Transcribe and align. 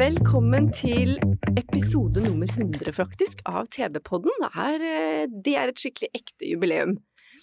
Velkommen 0.00 0.70
til 0.72 1.18
episode 1.60 2.22
nummer 2.24 2.48
100, 2.48 2.88
faktisk, 2.96 3.42
av 3.44 3.66
TV-podden. 3.68 4.32
Det 4.40 4.48
er, 4.62 4.84
eh, 4.86 5.24
det 5.28 5.52
er 5.60 5.68
et 5.68 5.82
skikkelig 5.82 6.08
ekte 6.16 6.46
jubileum. 6.48 6.94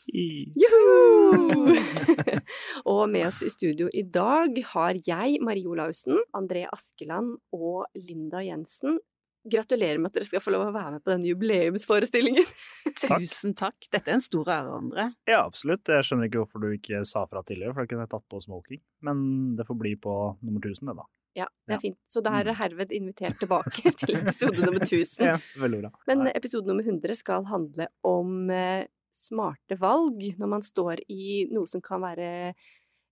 Juhu! 0.10 1.76
og 2.96 3.04
med 3.14 3.28
oss 3.28 3.44
i 3.46 3.52
studio 3.54 3.92
i 3.94 4.02
dag 4.02 4.58
har 4.72 4.98
jeg, 5.06 5.38
Marie 5.46 5.70
Olaussen, 5.70 6.18
André 6.34 6.64
Askeland 6.72 7.36
og 7.54 7.86
Linda 7.94 8.42
Jensen. 8.42 8.98
Gratulerer 9.46 10.02
med 10.02 10.10
at 10.10 10.18
dere 10.18 10.30
skal 10.32 10.42
få 10.42 10.56
lov 10.56 10.72
å 10.72 10.74
være 10.74 10.96
med 10.96 11.04
på 11.06 11.14
denne 11.14 11.30
jubileumsforestillingen. 11.30 12.48
Tusen 13.04 13.54
takk. 13.60 13.78
Dette 13.92 14.10
er 14.10 14.18
en 14.18 14.26
stor 14.26 14.50
ære, 14.50 14.80
André. 14.82 15.12
Ja, 15.30 15.44
absolutt. 15.44 15.86
Jeg 15.94 16.10
skjønner 16.10 16.32
ikke 16.32 16.42
hvorfor 16.42 16.66
du 16.66 16.72
ikke 16.74 17.06
sa 17.06 17.28
fra 17.30 17.46
tidligere, 17.46 17.78
for 17.78 17.86
da 17.86 17.94
kunne 17.94 18.08
jeg 18.10 18.16
tatt 18.18 18.28
på 18.34 18.42
smoking. 18.50 18.82
Men 19.06 19.22
det 19.60 19.70
får 19.70 19.78
bli 19.78 19.94
på 20.02 20.18
nummer 20.42 20.66
1000, 20.66 20.90
det, 20.90 20.98
da. 21.04 21.06
Ja, 21.36 21.48
det 21.68 21.76
er 21.76 21.82
fint. 21.84 21.98
Så 22.10 22.22
da 22.26 22.34
er 22.38 22.48
dere 22.48 22.58
herved 22.58 22.94
invitert 22.96 23.38
tilbake 23.42 23.92
til 24.00 24.16
episode 24.18 24.64
nummer 24.64 24.82
1000. 24.82 25.26
Ja, 25.26 25.36
veldig 25.62 25.82
bra. 25.84 25.92
Men 26.10 26.32
episode 26.32 26.70
nummer 26.70 26.88
100 26.88 27.20
skal 27.20 27.46
handle 27.50 27.90
om 28.08 28.50
eh, 28.54 28.88
smarte 29.14 29.78
valg 29.82 30.24
når 30.40 30.52
man 30.56 30.66
står 30.66 31.04
i 31.12 31.46
noe 31.52 31.70
som 31.70 31.84
kan 31.84 32.02
være 32.06 32.30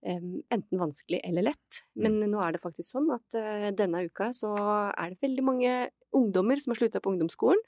enten 0.05 0.80
vanskelig 0.80 1.19
eller 1.23 1.47
lett. 1.49 1.81
Men 1.97 2.19
nå 2.30 2.41
er 2.43 2.55
det 2.55 2.63
faktisk 2.63 2.91
sånn 2.93 3.08
at 3.16 3.38
eh, 3.39 3.69
denne 3.75 4.03
uka 4.05 4.30
så 4.38 4.53
er 4.91 5.13
det 5.13 5.23
veldig 5.25 5.45
mange 5.45 5.71
ungdommer 6.16 6.61
som 6.61 6.73
har 6.73 6.81
slutta 6.81 7.02
på 7.02 7.13
ungdomsskolen, 7.13 7.61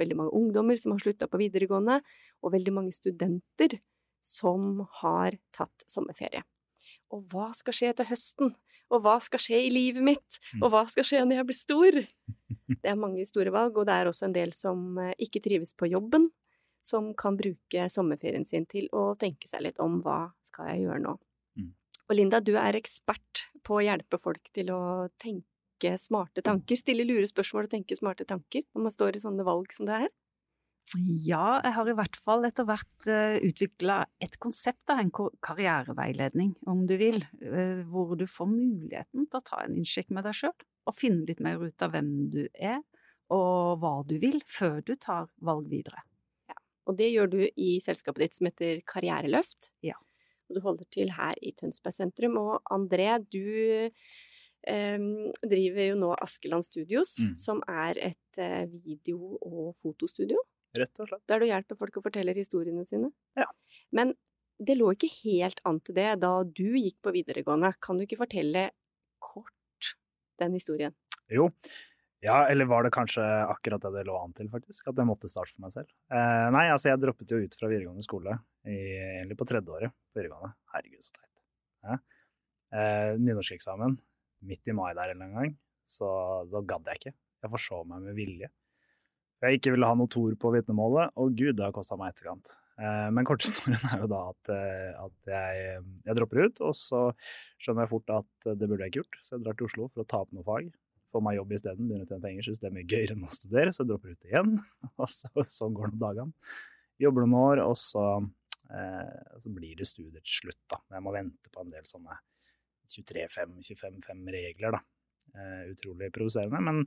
veldig 0.00 0.16
mange 0.18 0.32
ungdommer 0.38 0.78
som 0.80 0.94
har 0.94 1.02
slutta 1.04 1.28
på 1.28 1.40
videregående, 1.42 2.00
og 2.40 2.54
veldig 2.54 2.74
mange 2.78 2.96
studenter 2.96 3.76
som 4.24 4.86
har 5.02 5.36
tatt 5.54 5.84
sommerferie. 5.90 6.44
Og 7.12 7.26
hva 7.32 7.50
skal 7.56 7.76
skje 7.76 7.92
til 7.98 8.08
høsten? 8.08 8.54
Og 8.92 9.00
hva 9.04 9.16
skal 9.24 9.40
skje 9.40 9.58
i 9.66 9.72
livet 9.72 10.04
mitt? 10.04 10.38
Og 10.60 10.68
hva 10.72 10.84
skal 10.90 11.06
skje 11.06 11.22
når 11.24 11.40
jeg 11.40 11.48
blir 11.48 11.58
stor? 11.58 11.98
Det 12.82 12.88
er 12.88 12.98
mange 12.98 13.24
store 13.28 13.52
valg, 13.52 13.76
og 13.76 13.84
det 13.88 13.94
er 13.94 14.08
også 14.08 14.24
en 14.28 14.34
del 14.34 14.52
som 14.56 14.96
eh, 15.02 15.12
ikke 15.20 15.42
trives 15.44 15.74
på 15.76 15.90
jobben, 15.90 16.30
som 16.82 17.10
kan 17.18 17.36
bruke 17.36 17.84
sommerferien 17.92 18.46
sin 18.48 18.64
til 18.70 18.86
å 18.96 19.12
tenke 19.20 19.50
seg 19.50 19.64
litt 19.66 19.80
om 19.82 19.98
hva 20.04 20.32
skal 20.46 20.70
jeg 20.70 20.86
gjøre 20.86 21.02
nå. 21.04 21.12
Mm. 21.60 21.68
Og 22.08 22.16
Linda, 22.16 22.40
du 22.40 22.54
er 22.56 22.78
ekspert 22.78 23.44
på 23.66 23.76
å 23.76 23.84
hjelpe 23.84 24.18
folk 24.22 24.48
til 24.56 24.72
å 24.72 24.80
tenke 25.20 25.94
smarte 26.00 26.44
tanker, 26.46 26.80
stille 26.80 27.04
lure 27.04 27.28
spørsmål 27.28 27.68
og 27.68 27.74
tenke 27.74 27.98
smarte 27.98 28.26
tanker 28.28 28.64
når 28.70 28.86
man 28.88 28.94
står 28.94 29.18
i 29.18 29.24
sånne 29.26 29.46
valg 29.46 29.74
som 29.76 29.90
det 29.90 30.00
er. 30.06 30.10
Ja, 31.24 31.60
jeg 31.64 31.72
har 31.72 31.88
i 31.88 31.94
hvert 31.96 32.16
fall 32.20 32.44
etter 32.44 32.66
hvert 32.68 33.06
uh, 33.08 33.38
utvikla 33.40 34.02
et 34.20 34.34
konsept 34.42 34.90
av 34.92 35.00
en 35.00 35.12
karriereveiledning, 35.12 36.50
om 36.68 36.82
du 36.86 36.96
vil, 37.00 37.22
eh, 37.40 37.80
hvor 37.88 38.12
du 38.18 38.26
får 38.28 38.50
muligheten 38.50 39.24
til 39.30 39.38
å 39.38 39.46
ta 39.46 39.62
en 39.64 39.78
innsjekk 39.78 40.10
med 40.12 40.26
deg 40.28 40.36
sjøl, 40.36 40.52
og 40.84 40.96
finne 40.98 41.24
litt 41.28 41.40
mer 41.40 41.62
ut 41.62 41.84
av 41.86 41.94
hvem 41.94 42.10
du 42.34 42.42
er, 42.52 42.82
og 43.32 43.78
hva 43.80 43.94
du 44.04 44.18
vil, 44.20 44.42
før 44.44 44.82
du 44.84 44.92
tar 45.00 45.30
valg 45.40 45.70
videre. 45.70 46.02
Ja, 46.50 46.58
Og 46.90 46.98
det 46.98 47.08
gjør 47.14 47.30
du 47.30 47.40
i 47.56 47.70
selskapet 47.80 48.26
ditt 48.26 48.36
som 48.36 48.50
heter 48.50 48.82
Karriereløft. 48.84 49.70
Ja. 49.86 49.96
Og 50.50 50.58
du 50.58 50.60
holder 50.66 50.84
til 50.92 51.14
her 51.16 51.38
i 51.40 51.54
Tønsberg 51.56 51.96
sentrum. 51.96 52.36
Og 52.42 52.60
André, 52.70 53.16
du 53.32 53.88
Um, 54.62 55.32
driver 55.42 55.88
jo 55.88 55.94
nå 55.98 56.12
Askeland 56.22 56.62
Studios, 56.62 57.16
Mm. 57.18 57.36
som 57.36 57.62
er 57.66 57.98
et 57.98 58.38
uh, 58.38 58.62
video- 58.86 59.36
og 59.42 59.74
fotostudio. 59.82 60.38
Rett 60.78 61.00
og 61.04 61.08
slett. 61.10 61.24
Der 61.28 61.42
du 61.42 61.48
hjelper 61.48 61.78
folk 61.80 61.98
å 62.00 62.04
fortelle 62.04 62.34
historiene 62.36 62.84
sine. 62.88 63.10
Ja. 63.38 63.48
Men 63.92 64.14
det 64.62 64.76
lå 64.78 64.92
ikke 64.94 65.10
helt 65.22 65.60
an 65.68 65.80
til 65.84 65.96
det 65.98 66.08
da 66.22 66.32
du 66.46 66.68
gikk 66.78 66.98
på 67.04 67.12
videregående. 67.14 67.74
Kan 67.82 67.98
du 67.98 68.06
ikke 68.06 68.20
fortelle 68.22 68.68
kort 69.22 69.94
den 70.40 70.56
historien? 70.56 70.94
Jo. 71.32 71.50
Ja, 72.22 72.44
eller 72.46 72.68
var 72.70 72.86
det 72.86 72.92
kanskje 72.94 73.22
akkurat 73.50 73.82
det 73.82 73.90
det 73.96 74.04
lå 74.06 74.14
an 74.14 74.34
til, 74.38 74.46
faktisk? 74.52 74.92
At 74.92 75.00
jeg 75.00 75.08
måtte 75.08 75.30
starte 75.30 75.56
for 75.56 75.64
meg 75.64 75.72
selv? 75.74 75.88
Eh, 76.06 76.48
nei, 76.54 76.68
altså 76.70 76.92
jeg 76.92 77.00
droppet 77.02 77.34
jo 77.34 77.40
ut 77.42 77.56
fra 77.58 77.70
videregående 77.70 78.04
skole, 78.06 78.36
i, 78.62 78.76
egentlig 79.18 79.38
på 79.40 79.48
tredje 79.50 79.74
året 79.74 79.90
på 79.90 80.20
videregående. 80.20 80.52
Herregud, 80.70 81.02
så 81.02 81.16
teit. 81.18 81.42
Ja. 81.82 81.96
Eh, 82.78 83.10
Nynorskeksamen 83.18 83.98
midt 84.46 84.70
i 84.70 84.76
mai 84.76 84.92
der 84.94 85.16
en 85.16 85.34
gang, 85.34 85.56
så 85.82 86.06
da 86.50 86.62
gadd 86.62 86.92
jeg 86.92 87.00
ikke. 87.00 87.14
Jeg 87.42 87.54
forså 87.56 87.82
meg 87.90 88.06
med 88.06 88.14
vilje. 88.14 88.52
Jeg 89.42 89.58
ikke 89.58 89.72
ville 89.74 89.88
ha 89.88 89.98
noe 89.98 90.10
tor 90.10 90.34
på 90.38 90.52
vitnemålet, 90.54 91.14
og 91.18 91.32
gud, 91.34 91.56
det 91.58 91.64
har 91.66 91.74
kosta 91.74 91.98
meg 91.98 92.12
etterkant. 92.12 92.54
Eh, 92.78 93.08
men 93.14 93.26
korthistorien 93.26 93.88
er 93.92 94.04
jo 94.04 94.10
da 94.12 94.22
at, 94.30 94.52
eh, 94.54 95.02
at 95.02 95.32
jeg, 95.32 95.82
jeg 96.06 96.18
dropper 96.18 96.46
ut, 96.46 96.62
og 96.68 96.76
så 96.78 97.02
skjønner 97.58 97.86
jeg 97.86 97.92
fort 97.96 98.14
at 98.20 98.48
det 98.54 98.68
burde 98.68 98.86
jeg 98.86 98.94
ikke 98.94 99.02
gjort, 99.02 99.20
så 99.20 99.36
jeg 99.36 99.44
drar 99.46 99.58
til 99.58 99.70
Oslo 99.70 99.90
for 99.90 100.04
å 100.04 100.08
ta 100.08 100.22
opp 100.22 100.32
noe 100.36 100.46
fag 100.46 100.70
få 101.12 101.22
meg 101.24 101.38
jobb 101.38 101.56
isteden, 101.56 101.88
begynner 101.88 102.06
å 102.06 102.10
tjene 102.10 102.24
penger, 102.24 102.46
syns 102.46 102.62
det 102.62 102.68
er 102.68 102.76
mye 102.76 102.88
gøyere 102.88 103.16
enn 103.16 103.26
å 103.26 103.32
studere, 103.32 103.72
så 103.72 103.82
jeg 103.82 103.90
dropper 103.90 104.14
ut 104.14 104.28
igjen. 104.28 104.54
Og 105.02 105.10
så, 105.12 105.46
sånn 105.48 105.76
går 105.76 105.90
det 105.90 105.98
med 105.98 106.04
dagene. 106.06 106.52
Jobber 107.02 107.26
noen 107.26 107.38
år, 107.40 107.62
og 107.66 107.74
så, 107.80 108.04
eh, 108.70 109.14
så 109.42 109.50
blir 109.50 109.74
det 109.78 109.88
studier 109.88 110.22
til 110.22 110.36
slutt, 110.42 110.60
da. 110.70 110.78
Men 110.86 111.00
jeg 111.00 111.04
må 111.06 111.14
vente 111.16 111.50
på 111.50 111.64
en 111.64 111.72
del 111.72 111.86
sånne 111.88 112.18
23-5-25-5-regler, 112.92 114.76
da. 114.76 114.82
Eh, 115.32 115.64
utrolig 115.72 116.12
provoserende, 116.14 116.60
men 116.62 116.84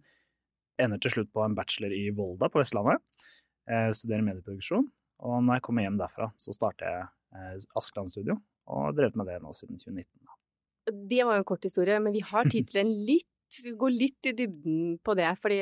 ender 0.82 1.00
til 1.02 1.14
slutt 1.14 1.32
på 1.34 1.44
en 1.46 1.56
bachelor 1.58 1.94
i 1.96 2.10
Volda 2.16 2.50
på 2.52 2.62
Vestlandet. 2.62 3.02
Eh, 3.70 3.90
studerer 3.98 4.26
medieproduksjon, 4.26 4.88
og 5.26 5.38
når 5.46 5.58
jeg 5.60 5.66
kommer 5.66 5.86
hjem 5.88 6.00
derfra, 6.02 6.28
så 6.38 6.54
starter 6.54 6.86
jeg 6.92 7.06
eh, 7.36 7.70
Askeland 7.80 8.12
Studio, 8.12 8.36
og 8.70 8.90
har 8.90 8.98
drevet 8.98 9.16
med 9.20 9.30
det 9.32 9.40
nå 9.44 9.54
siden 9.58 9.80
2019. 9.82 10.10
Da. 10.26 10.36
Det 11.10 11.22
var 11.26 11.38
jo 11.38 11.42
en 11.44 11.48
kort 11.50 11.64
historie, 11.66 12.00
men 12.04 12.14
vi 12.14 12.22
har 12.26 12.50
tid 12.52 12.68
til 12.70 12.84
en 12.84 12.92
litt, 13.10 13.32
gå 13.80 13.90
litt 13.94 14.30
i 14.30 14.36
dybden 14.38 15.00
på 15.06 15.16
det, 15.18 15.32
fordi 15.42 15.58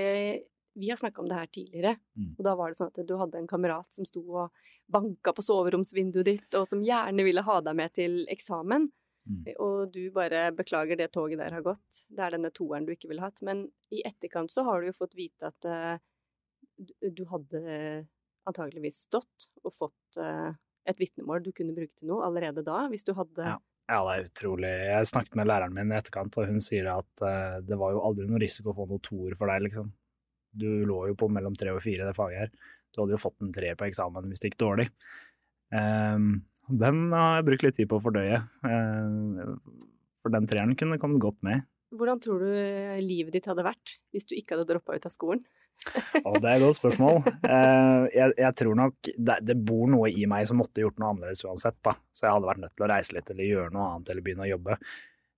vi 0.82 0.90
har 0.90 0.98
snakka 0.98 1.22
om 1.22 1.28
det 1.30 1.38
her 1.38 1.50
tidligere, 1.54 1.96
Mm. 2.18 2.32
og 2.38 2.44
da 2.46 2.56
var 2.58 2.70
det 2.70 2.78
sånn 2.78 2.90
at 2.90 3.08
du 3.08 3.14
hadde 3.18 3.38
en 3.40 3.48
kamerat 3.50 3.88
som 3.94 4.06
sto 4.06 4.22
og 4.26 4.52
banka 4.90 5.32
på 5.34 5.42
soveromsvinduet 5.46 6.26
ditt, 6.26 6.56
og 6.58 6.68
som 6.70 6.82
gjerne 6.86 7.24
ville 7.26 7.42
ha 7.46 7.56
deg 7.62 7.76
med 7.78 7.94
til 7.94 8.20
eksamen, 8.34 8.90
Mm. 9.24 9.46
og 9.64 9.92
du 9.94 10.02
bare 10.12 10.50
beklager 10.52 10.98
det 11.00 11.06
toget 11.16 11.40
der 11.40 11.54
har 11.56 11.64
gått, 11.64 12.02
det 12.12 12.20
er 12.26 12.34
denne 12.36 12.50
toeren 12.52 12.84
du 12.84 12.92
ikke 12.92 13.08
ville 13.08 13.24
hatt, 13.24 13.40
men 13.42 13.62
i 13.94 14.02
etterkant 14.04 14.52
så 14.52 14.66
har 14.68 14.82
du 14.82 14.90
jo 14.90 14.96
fått 14.98 15.16
vite 15.16 15.48
at 15.48 15.68
uh, 15.70 15.96
du- 17.08 17.24
hadde 17.30 17.62
antageligvis 18.50 19.06
stått 19.06 19.48
og 19.64 19.72
fått 19.78 20.20
uh, 20.20 20.52
et 20.84 21.00
vitnemål 21.00 21.44
du 21.46 21.54
kunne 21.56 21.76
bruke 21.78 21.96
til 21.96 22.10
noe 22.12 22.26
allerede 22.28 22.66
da, 22.68 22.82
hvis 22.92 23.08
du 23.08 23.14
hadde 23.16 23.54
Ja. 23.54 23.60
Ja, 23.92 23.98
det 24.08 24.14
er 24.16 24.28
utrolig. 24.30 24.70
Jeg 24.88 25.08
snakket 25.10 25.36
med 25.36 25.48
læreren 25.50 25.74
min 25.76 25.90
i 25.92 25.96
etterkant, 25.98 26.38
og 26.40 26.48
hun 26.48 26.62
sier 26.64 26.86
at 26.88 27.24
uh, 27.24 27.58
det 27.68 27.76
var 27.80 27.92
jo 27.92 28.00
aldri 28.08 28.28
noe 28.30 28.40
risiko 28.40 28.72
å 28.72 28.78
få 28.78 28.86
noe 28.88 29.04
toer 29.04 29.36
for 29.36 29.52
deg, 29.52 29.66
liksom. 29.66 29.90
Du 30.56 30.70
lå 30.88 31.02
jo 31.10 31.18
på 31.20 31.28
mellom 31.28 31.56
tre 31.60 31.74
og 31.76 31.82
fire 31.84 32.06
i 32.06 32.08
det 32.08 32.16
faget 32.16 32.46
her. 32.46 32.54
Du 32.94 33.02
hadde 33.02 33.16
jo 33.18 33.20
fått 33.20 33.44
en 33.44 33.52
tre 33.56 33.74
på 33.76 33.88
eksamen 33.90 34.30
hvis 34.32 34.40
det 34.40 34.52
gikk 34.54 34.60
dårlig. 34.64 34.86
Ehm, 35.76 36.30
den 36.70 37.06
har 37.12 37.40
jeg 37.40 37.48
brukt 37.50 37.66
litt 37.66 37.78
tid 37.80 37.90
på 37.92 38.00
å 38.00 38.04
fordøye, 38.04 38.40
eh, 38.70 39.48
for 40.24 40.34
den 40.34 40.48
treeren 40.50 40.78
kunne 40.80 41.00
kommet 41.02 41.24
godt 41.24 41.42
med. 41.44 41.66
Hvordan 41.94 42.22
tror 42.24 42.42
du 42.42 42.54
livet 43.06 43.36
ditt 43.36 43.46
hadde 43.50 43.66
vært 43.66 43.98
hvis 44.14 44.26
du 44.26 44.34
ikke 44.38 44.56
hadde 44.56 44.70
droppa 44.72 44.96
ut 44.96 45.06
av 45.06 45.14
skolen? 45.14 45.44
Og 46.24 46.38
det 46.42 46.48
er 46.48 46.56
et 46.56 46.64
godt 46.64 46.80
spørsmål. 46.80 47.20
Eh, 47.44 48.04
jeg, 48.16 48.34
jeg 48.40 48.56
tror 48.56 48.78
nok 48.80 49.10
det, 49.14 49.36
det 49.44 49.56
bor 49.68 49.90
noe 49.92 50.08
i 50.10 50.24
meg 50.30 50.48
som 50.48 50.58
måtte 50.62 50.82
gjort 50.82 51.02
noe 51.02 51.12
annerledes 51.12 51.44
uansett, 51.46 51.78
da. 51.86 51.94
Så 52.14 52.26
jeg 52.26 52.38
hadde 52.38 52.50
vært 52.50 52.62
nødt 52.64 52.76
til 52.78 52.86
å 52.86 52.90
reise 52.94 53.18
litt 53.18 53.34
eller 53.34 53.50
gjøre 53.50 53.74
noe 53.76 53.90
annet 53.92 54.14
eller 54.14 54.26
begynne 54.26 54.46
å 54.48 54.52
jobbe. 54.54 54.78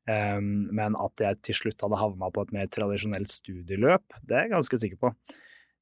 Men 0.06 0.96
at 1.02 1.24
jeg 1.26 1.40
til 1.50 1.58
slutt 1.58 1.82
hadde 1.82 1.98
havna 1.98 2.30
på 2.30 2.44
et 2.46 2.52
mer 2.54 2.68
tradisjonelt 2.70 3.32
studieløp, 3.32 4.20
det 4.22 4.38
er 4.38 4.46
jeg 4.46 4.54
ganske 4.54 4.80
sikker 4.84 5.02
på. 5.02 5.12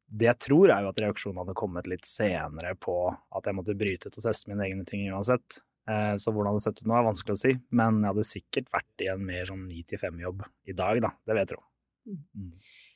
Det 0.07 0.27
jeg 0.27 0.39
tror, 0.39 0.69
er 0.69 0.83
jo 0.83 0.89
at 0.91 0.99
reaksjonen 1.01 1.39
hadde 1.41 1.55
kommet 1.57 1.87
litt 1.89 2.05
senere 2.05 2.75
på 2.75 2.95
at 3.35 3.45
jeg 3.49 3.55
måtte 3.57 3.75
bryte 3.77 4.07
ut 4.09 4.17
og 4.19 4.23
teste 4.25 4.49
mine 4.51 4.65
egne 4.67 4.85
ting 4.85 5.07
uansett. 5.11 5.61
Eh, 5.89 6.15
Så 6.15 6.31
hvordan 6.31 6.53
det 6.53 6.61
hadde 6.61 6.65
sett 6.67 6.81
ut 6.83 6.87
nå, 6.87 6.95
er 6.99 7.07
vanskelig 7.09 7.33
å 7.35 7.41
si, 7.41 7.53
men 7.71 8.01
jeg 8.03 8.11
hadde 8.13 8.23
sikkert 8.29 8.71
vært 8.71 9.01
i 9.03 9.09
en 9.11 9.25
mer 9.25 9.45
sånn 9.49 9.67
ni 9.67 9.83
til 9.83 9.99
fem-jobb 9.99 10.43
i 10.67 10.73
dag, 10.73 11.01
da. 11.01 11.09
Det 11.25 11.33
vil 11.33 11.41
jeg 11.43 11.51
tro. 11.53 11.63
Mm. 12.07 12.51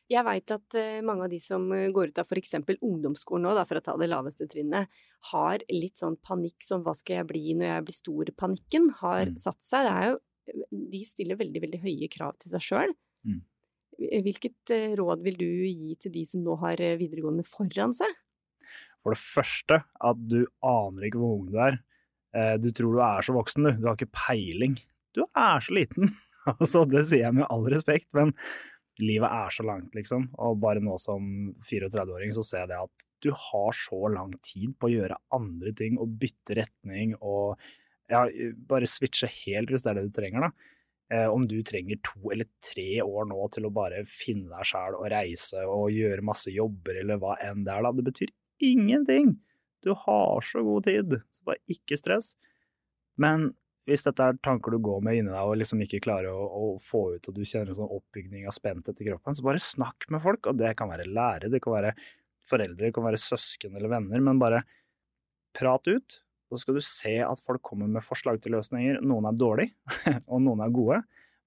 Jeg 0.07 0.23
veit 0.23 0.51
at 0.55 0.75
eh, 0.79 1.01
mange 1.03 1.25
av 1.25 1.29
de 1.33 1.39
som 1.43 1.65
eh, 1.75 1.89
går 1.91 2.13
ut 2.13 2.19
av 2.23 2.29
eksempel 2.39 2.77
ungdomsskolen 2.79 3.43
nå, 3.43 3.55
da, 3.57 3.65
for 3.67 3.75
å 3.79 3.83
ta 3.83 3.97
det 3.99 4.07
laveste 4.07 4.47
trinnet, 4.47 4.87
har 5.33 5.59
litt 5.73 5.97
sånn 5.99 6.15
panikk 6.23 6.63
som 6.63 6.83
hva 6.85 6.93
skal 6.95 7.17
jeg 7.21 7.27
bli 7.27 7.43
når 7.59 7.67
jeg 7.73 7.83
blir 7.89 7.97
stor? 7.97 8.31
Panikken 8.39 8.89
har 9.01 9.25
Mm. 9.27 9.37
satt 9.37 9.59
seg. 9.63 9.83
Det 9.83 9.91
er 9.97 10.09
jo 10.13 10.17
De 10.71 11.03
stiller 11.03 11.35
veldig, 11.35 11.59
veldig 11.59 11.79
høye 11.83 12.07
krav 12.07 12.37
til 12.39 12.51
seg 12.53 12.61
sjøl. 12.63 12.93
Mm. 13.27 13.41
Hvilket 13.97 14.73
eh, 14.75 14.93
råd 14.99 15.23
vil 15.25 15.37
du 15.39 15.47
gi 15.65 15.95
til 16.01 16.13
de 16.13 16.23
som 16.29 16.43
nå 16.45 16.55
har 16.61 16.81
eh, 16.83 16.97
videregående 16.99 17.45
foran 17.49 17.95
seg? 17.97 18.13
For 19.01 19.15
det 19.15 19.21
første, 19.21 19.79
at 19.81 20.23
du 20.29 20.43
aner 20.65 21.07
ikke 21.07 21.21
hvor 21.21 21.37
ung 21.39 21.49
du 21.49 21.57
er. 21.63 21.79
Eh, 22.35 22.55
Du 22.61 22.69
tror 22.75 22.93
du 22.97 23.01
er 23.01 23.25
så 23.25 23.33
voksen, 23.37 23.65
du. 23.65 23.71
Du 23.81 23.87
har 23.89 23.97
ikke 23.97 24.13
peiling. 24.13 24.77
Du 25.17 25.23
er 25.27 25.61
så 25.63 25.77
liten. 25.77 26.11
Altså, 26.47 26.85
det 26.87 27.01
sier 27.09 27.25
jeg 27.25 27.35
med 27.35 27.49
all 27.51 27.65
respekt, 27.73 28.13
men 28.15 28.29
livet 29.03 29.27
er 29.27 29.49
så 29.51 29.65
langt, 29.67 29.91
liksom. 29.97 30.29
Og 30.39 30.61
bare 30.63 30.79
nå 30.79 30.93
som 31.01 31.25
34-åring 31.59 32.31
så 32.37 32.45
ser 32.47 32.61
jeg 32.63 32.69
det 32.71 32.77
at 32.85 33.03
du 33.25 33.27
har 33.35 33.75
så 33.75 33.99
lang 34.13 34.31
tid 34.45 34.77
på 34.79 34.87
å 34.87 34.93
gjøre 34.93 35.17
andre 35.35 35.73
ting 35.75 35.97
og 35.99 36.13
bytte 36.21 36.55
retning 36.61 37.17
og 37.17 37.57
ja, 38.07 38.21
bare 38.69 38.87
switche 38.87 39.27
helt 39.43 39.73
hvis 39.73 39.83
det 39.83 39.91
er 39.91 39.99
det 39.99 40.05
du 40.07 40.15
trenger, 40.15 40.47
da. 40.47 40.71
Eh, 41.13 41.27
om 41.31 41.45
du 41.47 41.61
trenger 41.63 41.99
to 42.03 42.31
eller 42.33 42.49
tre 42.59 43.01
år 43.01 43.29
nå 43.29 43.45
til 43.55 43.67
å 43.67 43.71
bare 43.71 44.01
finne 44.11 44.51
deg 44.51 44.67
sjæl 44.67 44.97
og 44.97 45.05
reise 45.13 45.63
og 45.63 45.93
gjøre 45.95 46.25
masse 46.25 46.51
jobber 46.51 46.99
eller 46.99 47.21
hva 47.21 47.37
enn 47.45 47.63
det 47.63 47.71
er, 47.71 47.85
da. 47.85 47.93
Det 47.95 48.07
betyr 48.09 48.33
ingenting. 48.67 49.37
Du 49.85 49.93
har 49.95 50.43
så 50.43 50.63
god 50.65 50.89
tid, 50.89 51.15
så 51.31 51.47
bare 51.47 51.63
ikke 51.71 51.99
stress. 51.99 52.33
Men 53.15 53.53
hvis 53.87 54.03
dette 54.03 54.25
er 54.25 54.39
tanker 54.43 54.75
du 54.75 54.81
går 54.83 54.99
med 55.05 55.15
inni 55.15 55.31
deg 55.31 55.47
og 55.47 55.55
liksom 55.61 55.79
ikke 55.85 56.01
klarer 56.03 56.33
å, 56.35 56.43
å 56.43 56.65
få 56.81 57.05
ut, 57.15 57.29
og 57.29 57.37
du 57.37 57.45
kjenner 57.47 57.71
en 57.71 57.79
sånn 57.79 57.95
oppbygning 58.01 58.43
av 58.49 58.55
spenthet 58.57 58.99
i 58.99 59.07
kroppen, 59.07 59.37
så 59.37 59.45
bare 59.47 59.63
snakk 59.63 60.09
med 60.11 60.23
folk. 60.25 60.49
Og 60.51 60.59
det 60.59 60.73
kan 60.79 60.91
være 60.91 61.07
lærere, 61.07 61.53
det 61.53 61.63
kan 61.63 61.77
være 61.77 61.93
foreldre, 62.47 62.89
det 62.89 62.95
kan 62.95 63.07
være 63.07 63.21
søsken 63.21 63.79
eller 63.79 63.95
venner, 63.95 64.23
men 64.27 64.43
bare 64.43 64.65
prat 65.55 65.87
ut. 65.87 66.19
Så 66.47 66.61
skal 66.61 66.77
du 66.77 66.83
se 66.83 67.17
at 67.25 67.43
folk 67.43 67.63
kommer 67.65 67.89
med 67.91 68.05
forslag 68.05 68.39
til 68.43 68.55
løsninger. 68.55 69.01
Noen 69.03 69.27
er 69.27 69.39
dårlige, 69.39 69.73
og 70.31 70.43
noen 70.45 70.63
er 70.63 70.73
gode. 70.75 71.01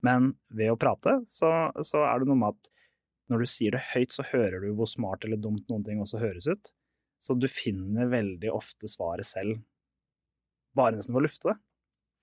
Men 0.04 0.32
ved 0.52 0.72
å 0.72 0.78
prate, 0.80 1.20
så, 1.28 1.70
så 1.84 2.04
er 2.08 2.20
det 2.20 2.28
noe 2.28 2.40
med 2.40 2.56
at 2.56 2.70
når 3.30 3.44
du 3.44 3.48
sier 3.48 3.76
det 3.76 3.82
høyt, 3.92 4.12
så 4.12 4.26
hører 4.26 4.64
du 4.64 4.72
hvor 4.76 4.88
smart 4.90 5.24
eller 5.24 5.40
dumt 5.40 5.68
noen 5.70 5.84
ting 5.86 6.00
også 6.02 6.20
høres 6.20 6.48
ut. 6.50 6.72
Så 7.20 7.36
du 7.36 7.46
finner 7.52 8.08
veldig 8.10 8.50
ofte 8.52 8.88
svaret 8.88 9.28
selv, 9.28 9.60
bare 10.76 10.96
nesten 10.96 11.14
ved 11.14 11.22
å 11.22 11.26
lufte 11.28 11.52
det. 11.52 11.58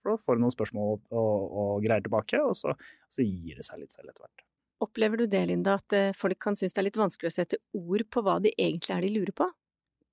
For 0.01 0.13
da 0.13 0.21
får 0.23 0.37
du 0.37 0.43
noen 0.43 0.55
spørsmål 0.55 0.91
og, 0.97 1.01
og, 1.13 1.71
greier 1.85 2.03
tilbake, 2.03 2.41
og 2.43 2.57
så, 2.57 2.73
så 3.13 3.25
gir 3.25 3.59
det 3.59 3.65
seg 3.67 3.81
litt 3.81 3.95
selv 3.95 4.11
etter 4.11 4.25
hvert. 4.25 4.43
Opplever 4.83 5.21
du 5.21 5.25
det, 5.29 5.41
Linda, 5.49 5.77
at 5.79 5.93
eh, 5.95 6.13
folk 6.17 6.37
kan 6.41 6.57
synes 6.57 6.75
det 6.75 6.81
er 6.83 6.87
litt 6.89 6.99
vanskelig 6.99 7.31
å 7.31 7.33
sette 7.33 7.61
ord 7.77 8.03
på 8.13 8.21
hva 8.25 8.37
de 8.43 8.51
egentlig 8.53 8.93
er 8.93 9.05
de 9.05 9.13
lurer 9.15 9.33
på? 9.37 9.47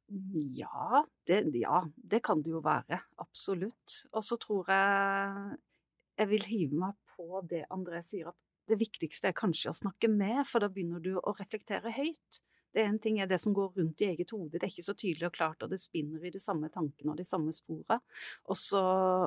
Ja, 0.09 1.05
det, 1.27 1.41
ja, 1.57 1.81
det 1.97 2.21
kan 2.27 2.43
det 2.45 2.53
jo 2.53 2.61
være. 2.65 3.01
Absolutt. 3.23 4.01
Og 4.13 4.25
så 4.25 4.37
tror 4.41 4.69
jeg 4.71 5.61
jeg 6.15 6.31
vil 6.31 6.45
hive 6.47 6.79
meg 6.79 6.99
på 7.17 7.41
det 7.51 7.65
André 7.75 8.01
sier, 8.07 8.31
at 8.31 8.71
det 8.71 8.79
viktigste 8.81 9.31
er 9.31 9.37
kanskje 9.37 9.73
å 9.73 9.77
snakke 9.77 10.09
med, 10.09 10.45
for 10.49 10.63
da 10.63 10.71
begynner 10.73 11.03
du 11.03 11.17
å 11.19 11.35
reflektere 11.37 11.93
høyt. 11.93 12.41
Det 12.75 12.83
ene 12.83 12.99
ting 12.99 13.21
er 13.23 13.29
det 13.31 13.39
som 13.39 13.55
går 13.55 13.77
rundt 13.79 14.03
i 14.03 14.09
eget 14.11 14.33
hode, 14.35 14.57
det 14.57 14.67
er 14.67 14.73
ikke 14.73 14.87
så 14.87 14.97
tydelig 14.99 15.29
og 15.29 15.35
klart, 15.37 15.63
og 15.63 15.71
det 15.71 15.79
spinner 15.83 16.25
i 16.27 16.33
de 16.35 16.41
samme 16.43 16.71
tankene 16.75 17.13
og 17.13 17.21
de 17.21 17.27
samme 17.27 17.55
sporene. 17.55 18.01
Og, 18.51 18.59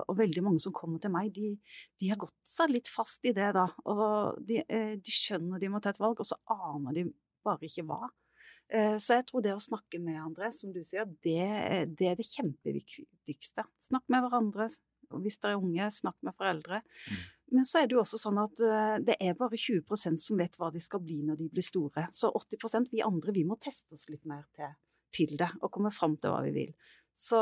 og 0.03 0.17
veldig 0.19 0.43
mange 0.43 0.63
som 0.63 0.75
kommer 0.75 0.99
til 1.03 1.13
meg, 1.13 1.31
de, 1.35 1.53
de 2.01 2.11
har 2.11 2.19
gått 2.19 2.35
seg 2.47 2.73
litt 2.73 2.91
fast 2.91 3.23
i 3.27 3.35
det, 3.37 3.53
da. 3.55 3.69
Og 3.87 4.41
de, 4.47 4.59
eh, 4.67 4.95
de 4.99 5.15
skjønner 5.15 5.63
de 5.63 5.71
må 5.71 5.79
ta 5.83 5.93
et 5.95 6.01
valg, 6.01 6.19
og 6.19 6.27
så 6.27 6.39
aner 6.57 6.97
de 6.97 7.05
bare 7.47 7.69
ikke 7.69 7.87
hva. 7.87 8.09
Eh, 8.69 8.97
Så 8.99 9.15
jeg 9.19 9.27
tror 9.29 9.43
det 9.45 9.53
å 9.55 9.63
snakke 9.63 9.99
med 10.03 10.19
andre, 10.19 10.51
som 10.51 10.73
du 10.75 10.81
sier, 10.83 11.07
det, 11.23 11.95
det 11.97 12.11
er 12.11 12.19
det 12.19 12.27
kjempeviktigste. 12.27 13.65
Snakk 13.79 14.05
med 14.11 14.25
hverandre. 14.25 14.69
Hvis 15.23 15.39
dere 15.39 15.55
er 15.55 15.61
unge, 15.63 15.87
snakk 15.95 16.17
med 16.27 16.35
foreldre. 16.35 16.81
Men 17.55 17.63
så 17.63 17.79
er 17.79 17.87
det 17.87 17.95
jo 17.95 18.01
også 18.01 18.19
sånn 18.19 18.41
at 18.41 18.59
eh, 18.59 18.97
det 19.07 19.15
er 19.23 19.37
bare 19.39 19.55
20% 19.55 20.19
som 20.19 20.41
vet 20.41 20.57
hva 20.59 20.67
de 20.73 20.81
skal 20.83 20.99
bli 20.99 21.21
når 21.23 21.39
de 21.39 21.49
blir 21.53 21.63
store. 21.63 22.09
Så 22.11 22.31
80% 22.35 22.91
vi 22.91 23.05
andre, 23.05 23.31
vi 23.31 23.45
må 23.47 23.55
teste 23.55 23.95
oss 23.95 24.09
litt 24.11 24.25
mer 24.27 24.43
til, 24.57 24.73
til 25.15 25.37
det, 25.39 25.53
og 25.61 25.71
komme 25.71 25.93
fram 25.95 26.17
til 26.19 26.33
hva 26.33 26.41
vi 26.43 26.51
vil. 26.57 26.73
Så 27.17 27.39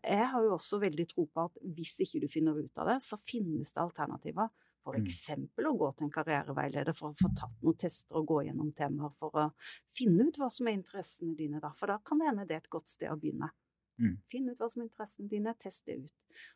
jeg 0.00 0.24
har 0.32 0.42
jo 0.42 0.56
også 0.56 0.80
veldig 0.82 1.04
tro 1.12 1.26
på 1.30 1.44
at 1.44 1.60
hvis 1.76 1.92
ikke 2.02 2.24
du 2.24 2.30
finner 2.32 2.56
ut 2.58 2.80
av 2.80 2.88
det, 2.90 2.96
så 3.04 3.20
finnes 3.20 3.68
det 3.76 3.82
alternativer. 3.84 4.48
For 4.86 4.94
Mm. 4.94 5.02
eksempel 5.02 5.66
å 5.66 5.74
gå 5.76 5.88
til 5.96 6.06
en 6.06 6.12
karriereveileder 6.14 6.94
for 6.94 7.10
å 7.10 7.16
få 7.18 7.28
tatt 7.34 7.56
noen 7.62 7.74
tester 7.82 8.20
og 8.20 8.26
gå 8.30 8.36
gjennom 8.46 8.68
temaer 8.78 9.10
for 9.18 9.34
å 9.34 9.46
finne 9.90 10.28
ut 10.28 10.36
hva 10.38 10.46
som 10.54 10.68
er 10.68 10.76
interessene 10.78 11.34
dine, 11.36 11.58
da. 11.60 11.72
For 11.74 11.90
da 11.90 11.96
kan 12.06 12.20
det 12.22 12.28
hende 12.28 12.46
det 12.46 12.54
er 12.54 12.62
et 12.62 12.70
godt 12.70 12.88
sted 12.92 13.10
å 13.10 13.18
begynne. 13.18 13.50
Mm. 13.98 14.18
Finn 14.30 14.48
ut 14.48 14.58
hva 14.62 14.68
som 14.70 14.82
er 14.84 14.86
interessene 14.86 15.28
dine, 15.32 15.54
test 15.58 15.86
det 15.90 15.96
ut. 16.04 16.12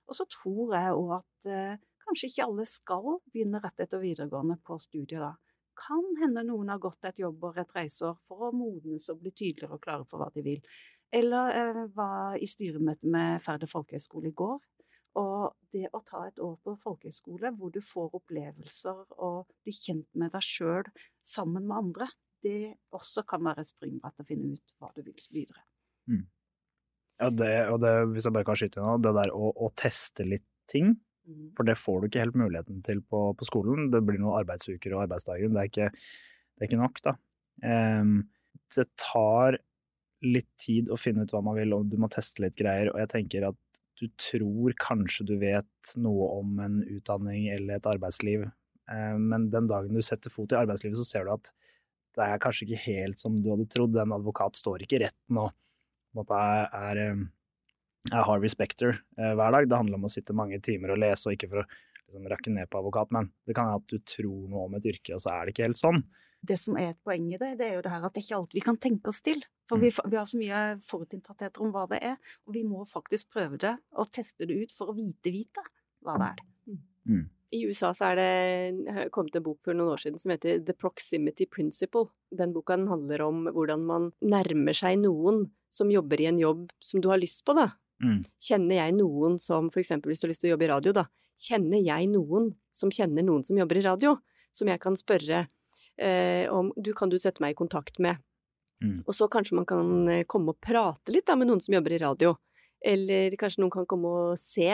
Og 0.07 0.15
så 0.15 0.29
tror 0.31 0.77
jeg 0.77 0.95
òg 0.95 1.13
at 1.19 1.51
eh, 1.51 1.77
kanskje 2.07 2.31
ikke 2.31 2.47
alle 2.47 2.67
skal 2.71 3.19
begynne 3.33 3.61
rett 3.65 3.81
etter 3.83 3.99
videregående 3.99 4.61
på 4.63 4.79
studiet 4.79 5.19
da. 5.27 5.33
Kan 5.81 6.05
hende 6.23 6.45
noen 6.47 6.69
har 6.69 6.79
gått 6.79 7.03
et 7.09 7.19
jobbår, 7.19 7.59
et 7.65 7.75
reiseår, 7.75 8.19
for 8.29 8.47
å 8.51 8.53
modnes 8.55 9.09
og 9.11 9.23
bli 9.25 9.33
tydeligere 9.33 9.75
og 9.75 9.81
klare 9.83 10.05
for 10.07 10.21
hva 10.23 10.31
de 10.35 10.43
vil. 10.47 10.63
Eller 11.11 11.51
eh, 11.57 11.87
var 11.97 12.37
i 12.39 12.47
styremøte 12.47 13.09
med 13.11 13.41
Færder 13.43 13.67
folkehøgskole 13.67 14.29
i 14.31 14.37
går. 14.37 14.61
Og 15.19 15.57
det 15.75 15.89
å 15.97 16.03
ta 16.07 16.23
et 16.29 16.39
år 16.43 16.55
på 16.63 16.77
folkehøyskole 16.85 17.51
hvor 17.59 17.73
du 17.75 17.81
får 17.83 18.13
opplevelser 18.21 19.01
og 19.19 19.49
blir 19.65 19.75
kjent 19.75 20.07
med 20.19 20.31
deg 20.35 20.45
sjøl 20.47 20.91
sammen 21.27 21.67
med 21.67 21.77
andre, 21.77 22.11
det 22.47 22.77
også 22.95 23.25
kan 23.29 23.43
være 23.45 23.65
et 23.65 23.73
springbrett 23.73 24.15
til 24.17 24.25
å 24.25 24.29
finne 24.29 24.53
ut 24.55 24.75
hva 24.79 24.91
du 24.95 25.03
vil 25.03 25.27
videre. 25.35 25.65
Ja, 27.21 27.29
det, 27.29 27.53
og 27.73 27.83
det, 27.83 27.93
hvis 28.15 28.27
jeg 28.29 28.37
bare 28.37 28.49
kan 28.49 28.57
skyte 28.57 28.81
inn 28.81 28.87
nå, 28.87 28.97
det 29.03 29.13
der 29.19 29.35
å, 29.37 29.51
å 29.53 29.69
teste 29.77 30.25
litt 30.25 30.47
ting, 30.71 30.95
Mm. 31.31 31.51
for 31.57 31.69
det 31.69 31.79
får 31.79 32.01
du 32.01 32.09
ikke 32.09 32.23
helt 32.25 32.39
muligheten 32.39 32.83
til 32.87 33.03
på, 33.07 33.23
på 33.37 33.47
skolen. 33.49 33.91
Det 33.93 34.03
blir 34.07 34.21
noen 34.21 34.41
arbeidsuker 34.41 34.95
og 34.97 35.05
arbeidsdager, 35.05 35.51
det 35.53 35.63
er 35.63 35.71
ikke, 35.71 35.89
det 35.93 36.65
er 36.65 36.71
ikke 36.71 36.81
nok, 36.81 37.03
da. 37.07 37.17
Um, 37.61 38.15
det 38.75 38.87
tar 39.01 39.61
litt 40.25 40.49
tid 40.61 40.91
å 40.93 40.99
finne 41.01 41.25
ut 41.25 41.33
hva 41.33 41.43
man 41.45 41.57
vil, 41.57 41.75
og 41.77 41.89
du 41.91 41.97
må 42.01 42.11
teste 42.13 42.45
litt 42.45 42.59
greier, 42.59 42.93
og 42.93 43.01
jeg 43.03 43.13
tenker 43.15 43.51
at 43.51 43.70
du 44.01 44.09
tror 44.17 44.75
kanskje 44.81 45.27
du 45.29 45.35
vet 45.41 45.93
noe 46.01 46.31
om 46.41 46.59
en 46.65 46.81
utdanning 46.89 47.51
eller 47.53 47.77
et 47.77 47.89
arbeidsliv, 47.91 48.47
Ehm, 48.91 49.29
men 49.29 49.51
den 49.51 49.69
dagen 49.71 49.95
du 49.95 50.03
setter 50.03 50.33
fot 50.33 50.53
i 50.53 50.59
arbeidslivet, 50.59 50.99
så 50.99 51.07
ser 51.07 51.27
du 51.27 51.35
at 51.35 51.53
det 52.19 52.27
er 52.27 52.41
kanskje 52.43 52.67
ikke 52.67 52.85
helt 52.89 53.21
som 53.23 53.37
du 53.39 53.53
hadde 53.53 53.69
trodd. 53.71 53.99
En 54.03 54.17
advokat 54.17 54.59
står 54.59 54.85
ikke 54.85 54.99
i 54.99 55.05
retten 55.05 55.39
og 55.41 55.53
er, 56.35 56.99
eh, 56.99 57.21
er 58.11 58.27
Harvey 58.27 58.51
Specter 58.51 58.97
eh, 59.19 59.35
hver 59.39 59.55
dag. 59.55 59.69
Det 59.69 59.79
handler 59.79 60.01
om 60.01 60.09
å 60.09 60.13
sitte 60.13 60.37
mange 60.37 60.59
timer 60.65 60.97
og 60.97 61.03
lese, 61.05 61.29
og 61.29 61.37
ikke 61.37 61.53
for 61.53 61.63
å 61.63 61.67
liksom, 61.69 62.27
rakke 62.33 62.55
ned 62.55 62.71
på 62.71 62.81
advokat, 62.83 63.13
men 63.15 63.31
det 63.47 63.55
kan 63.55 63.71
hende 63.71 63.85
at 63.85 63.95
du 63.95 64.03
tror 64.17 64.49
noe 64.51 64.67
om 64.67 64.75
et 64.79 64.91
yrke, 64.91 65.15
og 65.15 65.23
så 65.23 65.37
er 65.37 65.47
det 65.47 65.55
ikke 65.55 65.69
helt 65.69 65.81
sånn. 65.81 66.03
Det 66.41 66.57
som 66.61 66.77
er 66.81 66.95
et 66.95 67.01
poeng 67.05 67.27
i 67.29 67.39
det, 67.41 67.55
det 67.61 67.67
er 67.67 67.75
jo 67.77 67.83
det 67.85 67.93
her 67.93 68.05
at 68.07 68.15
det 68.15 68.23
er 68.23 68.27
ikke 68.27 68.39
alt 68.39 68.55
vi 68.57 68.63
kan 68.65 68.79
tenke 68.81 69.13
oss 69.13 69.21
til. 69.25 69.43
For 69.71 69.79
vi, 69.79 69.91
vi 69.93 70.19
har 70.19 70.27
så 70.27 70.39
mye 70.41 70.61
forutinntattheter 70.87 71.63
om 71.63 71.73
hva 71.75 71.85
det 71.91 72.01
er, 72.13 72.17
og 72.49 72.57
vi 72.57 72.65
må 72.67 72.83
faktisk 72.89 73.31
prøve 73.37 73.61
det 73.61 73.77
og 73.95 74.09
teste 74.11 74.49
det 74.49 74.57
ut 74.65 74.73
for 74.75 74.91
å 74.91 74.97
vite-vite 74.97 75.63
hva 76.05 76.17
det 76.19 76.31
er. 76.33 76.43
Mm. 77.11 77.29
I 77.51 77.61
USA 77.67 77.91
så 77.95 78.13
er 78.13 78.19
det 78.19 79.07
kommet 79.15 79.35
en 79.37 79.45
bok 79.47 79.59
for 79.67 79.75
noen 79.75 79.93
år 79.95 80.03
siden 80.03 80.23
som 80.23 80.31
heter 80.31 80.61
The 80.67 80.75
Proximity 80.79 81.47
Principle. 81.51 82.09
Den 82.31 82.55
boka 82.55 82.77
den 82.79 82.91
handler 82.91 83.25
om 83.27 83.47
hvordan 83.51 83.87
man 83.87 84.11
nærmer 84.23 84.77
seg 84.77 85.01
noen 85.03 85.49
som 85.71 85.91
jobber 85.91 86.23
i 86.23 86.29
en 86.31 86.39
jobb 86.39 86.69
som 86.83 87.03
du 87.03 87.11
har 87.11 87.19
lyst 87.23 87.43
på, 87.47 87.55
da. 87.59 87.73
Mm. 88.03 88.21
Kjenner 88.43 88.79
jeg 88.79 88.97
noen 88.97 89.39
som, 89.43 89.69
for 89.71 89.83
eksempel 89.83 90.11
hvis 90.11 90.23
du 90.23 90.29
har 90.29 90.33
lyst 90.35 90.45
til 90.45 90.51
å 90.51 90.55
jobbe 90.55 90.67
i 90.67 90.73
radio, 90.73 90.95
da. 91.03 91.07
Kjenner 91.41 91.83
jeg 91.83 92.11
noen 92.13 92.53
som 92.75 92.93
kjenner 92.95 93.27
noen 93.27 93.43
som 93.47 93.59
jobber 93.59 93.81
i 93.81 93.87
radio, 93.87 94.17
som 94.55 94.71
jeg 94.71 94.83
kan 94.83 94.99
spørre 94.99 95.45
eh, 96.01 96.49
om 96.53 96.73
du, 96.77 96.93
Kan 96.97 97.13
du 97.13 97.19
sette 97.19 97.43
meg 97.45 97.55
i 97.55 97.59
kontakt 97.59 97.99
med? 98.03 98.21
Mm. 98.81 99.03
Og 99.07 99.15
så 99.15 99.29
kanskje 99.29 99.59
man 99.59 99.67
kan 99.69 100.09
eh, 100.09 100.25
komme 100.25 100.55
og 100.55 100.61
prate 100.65 101.13
litt 101.13 101.27
da 101.29 101.37
med 101.37 101.51
noen 101.51 101.61
som 101.61 101.75
jobber 101.77 101.93
i 101.93 102.01
radio. 102.01 102.35
Eller 102.81 103.35
kanskje 103.37 103.61
noen 103.61 103.73
kan 103.75 103.85
komme 103.89 104.09
og 104.09 104.39
se, 104.41 104.71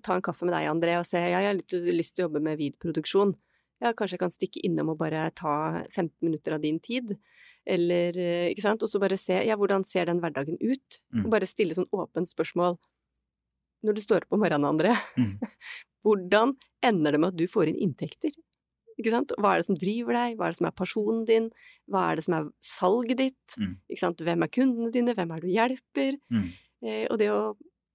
ta 0.00 0.16
en 0.16 0.24
kaffe 0.24 0.46
med 0.48 0.54
deg, 0.56 0.68
André, 0.70 0.94
og 0.96 1.04
se 1.04 1.20
ja, 1.20 1.42
jeg 1.44 1.50
har 1.50 1.58
litt 1.58 1.74
lyst 1.92 2.16
til 2.16 2.24
å 2.24 2.28
jobbe 2.30 2.40
med 2.46 2.56
videoproduksjon. 2.56 3.34
Ja, 3.80 3.92
kanskje 3.96 4.16
jeg 4.16 4.22
kan 4.22 4.32
stikke 4.32 4.62
innom 4.64 4.92
og 4.92 4.98
bare 5.00 5.26
ta 5.36 5.52
15 5.90 6.10
minutter 6.24 6.56
av 6.56 6.64
din 6.64 6.80
tid. 6.80 7.14
Eller, 7.68 8.16
eh, 8.16 8.48
ikke 8.52 8.64
sant, 8.64 8.82
og 8.82 8.88
så 8.88 9.00
bare 9.00 9.18
se, 9.20 9.36
ja, 9.44 9.56
hvordan 9.60 9.84
ser 9.84 10.08
den 10.08 10.20
hverdagen 10.24 10.56
ut? 10.60 11.00
Mm. 11.12 11.26
Og 11.26 11.30
bare 11.34 11.48
stille 11.48 11.76
sånn 11.76 11.88
åpent 11.92 12.32
spørsmål. 12.32 12.78
Når 13.84 13.96
du 13.96 14.02
står 14.04 14.24
opp 14.24 14.36
om 14.36 14.42
morgenen, 14.44 14.68
André, 14.68 14.96
Mm. 15.20 15.36
hvordan 16.04 16.56
ender 16.84 17.12
det 17.12 17.20
med 17.20 17.34
at 17.34 17.36
du 17.36 17.46
får 17.48 17.68
inn 17.68 17.80
inntekter? 17.88 18.32
Ikke 19.00 19.14
sant? 19.14 19.32
Hva 19.40 19.54
er 19.54 19.62
det 19.62 19.68
som 19.70 19.78
driver 19.80 20.18
deg? 20.18 20.36
Hva 20.36 20.46
er 20.46 20.54
det 20.54 20.60
som 20.60 20.68
er 20.68 20.76
personen 20.76 21.24
din? 21.28 21.48
Hva 21.90 22.04
er 22.10 22.20
det 22.20 22.26
som 22.26 22.36
er 22.36 22.50
salget 22.64 23.20
ditt? 23.22 23.56
Mm. 23.56 23.74
Ikke 23.88 24.04
sant? 24.04 24.22
Hvem 24.26 24.46
er 24.46 24.52
kundene 24.52 24.92
dine? 24.94 25.16
Hvem 25.16 25.34
er 25.34 25.42
det 25.42 25.48
du 25.48 25.56
hjelper? 25.56 26.20
Mm. 26.32 26.46
Eh, 26.84 27.04
og 27.08 27.20
det 27.22 27.32
å 27.34 27.42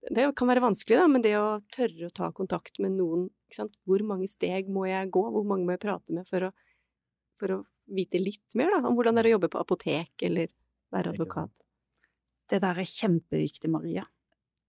Det 0.05 0.21
kan 0.37 0.45
være 0.45 0.61
vanskelig, 0.61 0.99
da, 0.99 1.07
men 1.09 1.23
det 1.25 1.31
å 1.33 1.63
tørre 1.73 2.05
å 2.05 2.13
ta 2.13 2.27
kontakt 2.29 2.75
med 2.77 2.93
noen 2.93 3.23
ikke 3.47 3.57
sant? 3.57 3.71
Hvor 3.89 4.03
mange 4.05 4.27
steg 4.29 4.67
må 4.69 4.83
jeg 4.85 5.09
gå? 5.09 5.23
Hvor 5.33 5.47
mange 5.49 5.65
må 5.65 5.73
jeg 5.73 5.81
prate 5.81 6.13
med 6.13 6.27
for 6.29 6.45
å, 6.45 6.49
for 7.41 7.53
å 7.55 7.57
vite 7.89 8.21
litt 8.21 8.53
mer 8.53 8.69
da, 8.73 8.83
om 8.85 8.93
hvordan 8.97 9.17
det 9.17 9.23
er 9.23 9.31
å 9.31 9.35
jobbe 9.35 9.49
på 9.53 9.61
apotek 9.61 10.25
eller 10.27 10.51
være 10.93 11.13
advokat. 11.13 11.65
Det 12.49 12.61
der 12.61 12.81
er 12.81 12.89
kjempeviktig, 12.89 13.69
Maria. 13.73 14.05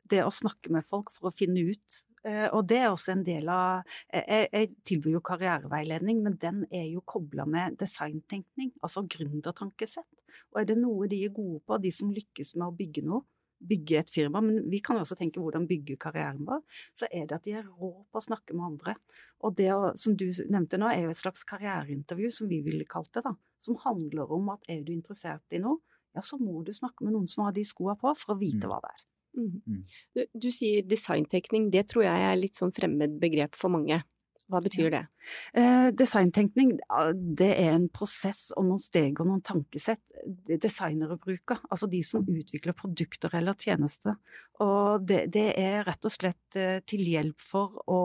Det 0.09 0.23
å 0.25 0.33
snakke 0.33 0.73
med 0.73 0.87
folk 0.87 1.12
for 1.12 1.31
å 1.31 1.35
finne 1.35 1.66
ut. 1.73 2.00
Eh, 2.26 2.49
Og 2.52 2.66
det 2.66 2.78
er 2.83 2.88
også 2.90 3.12
en 3.14 3.25
del 3.26 3.49
av 3.52 3.85
Jeg, 4.12 4.49
jeg 4.52 4.71
tilbyr 4.88 5.16
jo 5.18 5.23
karriereveiledning, 5.28 6.23
men 6.25 6.37
den 6.42 6.64
er 6.75 6.88
jo 6.90 7.02
kobla 7.06 7.47
med 7.47 7.78
designtenkning, 7.78 8.73
altså 8.83 9.04
gründertankesett. 9.06 10.09
Og 10.52 10.61
er 10.61 10.66
det 10.68 10.76
noe 10.80 11.06
de 11.09 11.23
er 11.25 11.33
gode 11.35 11.62
på, 11.66 11.78
de 11.80 11.92
som 11.95 12.11
lykkes 12.12 12.56
med 12.59 12.66
å 12.68 12.75
bygge 12.76 13.04
noe, 13.06 13.23
bygge 13.66 13.99
et 14.02 14.11
firma, 14.12 14.42
men 14.45 14.66
vi 14.68 14.83
kan 14.85 14.99
jo 14.99 15.04
også 15.06 15.16
tenke 15.16 15.40
hvordan 15.40 15.64
bygge 15.71 15.97
karrieren 16.02 16.42
vår, 16.45 16.61
så 16.92 17.06
er 17.09 17.25
det 17.26 17.38
at 17.38 17.47
de 17.47 17.54
er 17.56 17.64
rå 17.64 17.92
på 18.12 18.21
å 18.21 18.25
snakke 18.26 18.52
med 18.52 18.66
andre. 18.66 18.97
Og 19.47 19.54
det 19.56 19.71
som 19.97 20.16
du 20.18 20.26
nevnte 20.50 20.76
nå, 20.83 20.90
er 20.92 21.06
jo 21.06 21.14
et 21.14 21.23
slags 21.23 21.45
karriereintervju, 21.49 22.30
som 22.37 22.50
vi 22.50 22.61
ville 22.66 22.85
kalt 22.85 23.12
det, 23.16 23.23
da. 23.25 23.33
Som 23.59 23.78
handler 23.87 24.33
om 24.37 24.50
at 24.52 24.66
er 24.68 24.83
du 24.85 24.92
interessert 24.92 25.56
i 25.56 25.62
noe, 25.62 25.80
ja, 26.12 26.21
så 26.21 26.37
må 26.40 26.62
du 26.64 26.73
snakke 26.76 27.04
med 27.06 27.14
noen 27.16 27.28
som 27.28 27.45
har 27.47 27.52
de 27.56 27.64
skoa 27.64 27.97
på, 27.97 28.12
for 28.18 28.35
å 28.35 28.38
vite 28.40 28.66
Mm. 28.66 28.71
hva 28.75 28.80
det 28.85 28.92
er. 28.92 29.02
Mhm. 29.37 29.62
Mm. 29.66 29.83
Du, 30.16 30.25
du 30.47 30.50
sier 30.50 30.85
designtekning, 30.88 31.71
det 31.71 31.87
tror 31.93 32.07
jeg 32.09 32.28
er 32.28 32.38
litt 32.40 32.59
sånn 32.59 32.75
fremmed 32.76 33.19
begrep 33.23 33.59
for 33.59 33.73
mange. 33.73 34.02
Hva 34.47 34.61
betyr 34.62 34.93
det? 34.95 35.00
Eh, 35.59 35.88
designtenkning, 35.99 36.76
det 37.38 37.49
er 37.59 37.73
en 37.73 37.88
prosess 37.90 38.52
og 38.55 38.69
noen 38.69 38.78
steg 38.78 39.19
og 39.19 39.26
noen 39.26 39.43
tankesett 39.43 40.12
designere 40.62 41.16
bruker. 41.19 41.64
Altså 41.66 41.88
de 41.90 41.99
som 42.07 42.23
utvikler 42.23 42.76
produkter 42.78 43.35
eller 43.35 43.59
tjenester. 43.59 44.14
Og 44.62 45.02
det, 45.09 45.25
det 45.35 45.49
er 45.59 45.83
rett 45.88 46.07
og 46.07 46.14
slett 46.14 46.61
eh, 46.61 46.78
til 46.87 47.02
hjelp 47.11 47.43
for 47.43 47.75
å 47.90 48.00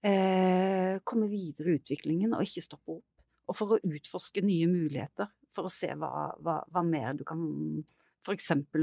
eh, 0.00 0.96
komme 1.04 1.28
videre 1.28 1.74
i 1.74 1.82
utviklingen 1.82 2.32
og 2.32 2.48
ikke 2.48 2.64
stoppe 2.64 2.96
opp. 2.96 3.04
Og 3.48 3.56
for 3.56 3.76
å 3.76 3.82
utforske 3.84 4.40
nye 4.44 4.68
muligheter, 4.72 5.28
for 5.52 5.68
å 5.68 5.72
se 5.72 5.92
hva, 5.92 6.30
hva, 6.44 6.62
hva 6.72 6.84
mer 6.84 7.14
du 7.16 7.24
kan 7.28 7.44
For 8.24 8.34
eksempel 8.36 8.82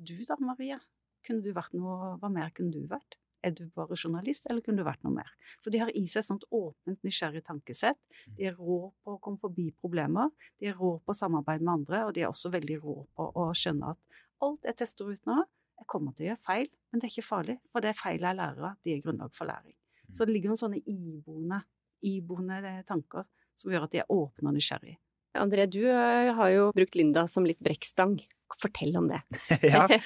du 0.00 0.16
da, 0.28 0.38
Maria. 0.40 0.80
Kunne 1.24 1.44
du 1.44 1.52
vært 1.56 1.76
noe 1.76 2.16
Hva 2.20 2.30
mer 2.32 2.52
kunne 2.54 2.74
du 2.74 2.84
vært? 2.90 3.18
Er 3.44 3.52
du 3.52 3.66
bare 3.76 3.96
journalist, 3.96 4.46
eller 4.48 4.64
kunne 4.64 4.80
du 4.80 4.86
vært 4.86 5.02
noe 5.04 5.12
mer? 5.12 5.28
Så 5.60 5.68
de 5.72 5.80
har 5.82 5.90
i 5.92 6.06
seg 6.08 6.22
et 6.22 6.28
sånt 6.30 6.46
åpent, 6.48 7.00
nysgjerrig 7.04 7.42
tankesett. 7.44 7.98
De 8.38 8.46
er 8.48 8.56
rå 8.56 8.78
på 9.04 9.16
å 9.16 9.20
komme 9.20 9.40
forbi 9.42 9.66
problemer, 9.84 10.32
de 10.60 10.70
er 10.70 10.78
rå 10.78 10.94
på 11.04 11.12
å 11.12 11.18
samarbeide 11.18 11.64
med 11.64 11.74
andre, 11.74 12.06
og 12.06 12.14
de 12.16 12.24
er 12.24 12.30
også 12.30 12.52
veldig 12.54 12.78
rå 12.80 12.96
på 13.12 13.28
å 13.42 13.50
skjønne 13.52 13.92
at 13.92 14.22
alt 14.44 14.64
jeg 14.64 14.78
tester 14.80 15.12
ut 15.12 15.28
nå, 15.28 15.42
jeg 15.76 15.88
kommer 15.90 16.16
til 16.16 16.24
å 16.24 16.28
gjøre 16.30 16.44
feil, 16.46 16.72
men 16.88 17.02
det 17.02 17.08
er 17.08 17.12
ikke 17.12 17.26
farlig, 17.26 17.58
for 17.68 17.84
det 17.84 17.92
er 17.92 18.00
feil 18.00 18.24
jeg 18.24 18.40
lærer 18.40 18.68
av, 18.70 18.80
de 18.80 18.94
er 18.94 19.04
grunnlag 19.04 19.36
for 19.36 19.50
læring. 19.50 19.76
Så 20.08 20.24
det 20.24 20.36
ligger 20.36 20.52
noen 20.52 20.62
sånne 20.64 20.80
iboende, 20.88 21.60
iboende 22.04 22.76
tanker 22.88 23.28
som 23.58 23.72
gjør 23.72 23.88
at 23.88 23.94
de 23.94 24.00
er 24.02 24.12
åpne 24.12 24.50
og 24.50 24.56
nysgjerrige. 24.56 25.00
André, 25.40 25.66
du 25.70 25.82
eh, 25.88 26.30
har 26.36 26.50
jo 26.52 26.70
brukt 26.76 26.96
Linda 26.98 27.26
som 27.30 27.46
litt 27.48 27.60
brekkstang. 27.64 28.18
Fortell 28.60 28.94
om 29.00 29.10
det. 29.10 29.20
ja. 29.74 29.86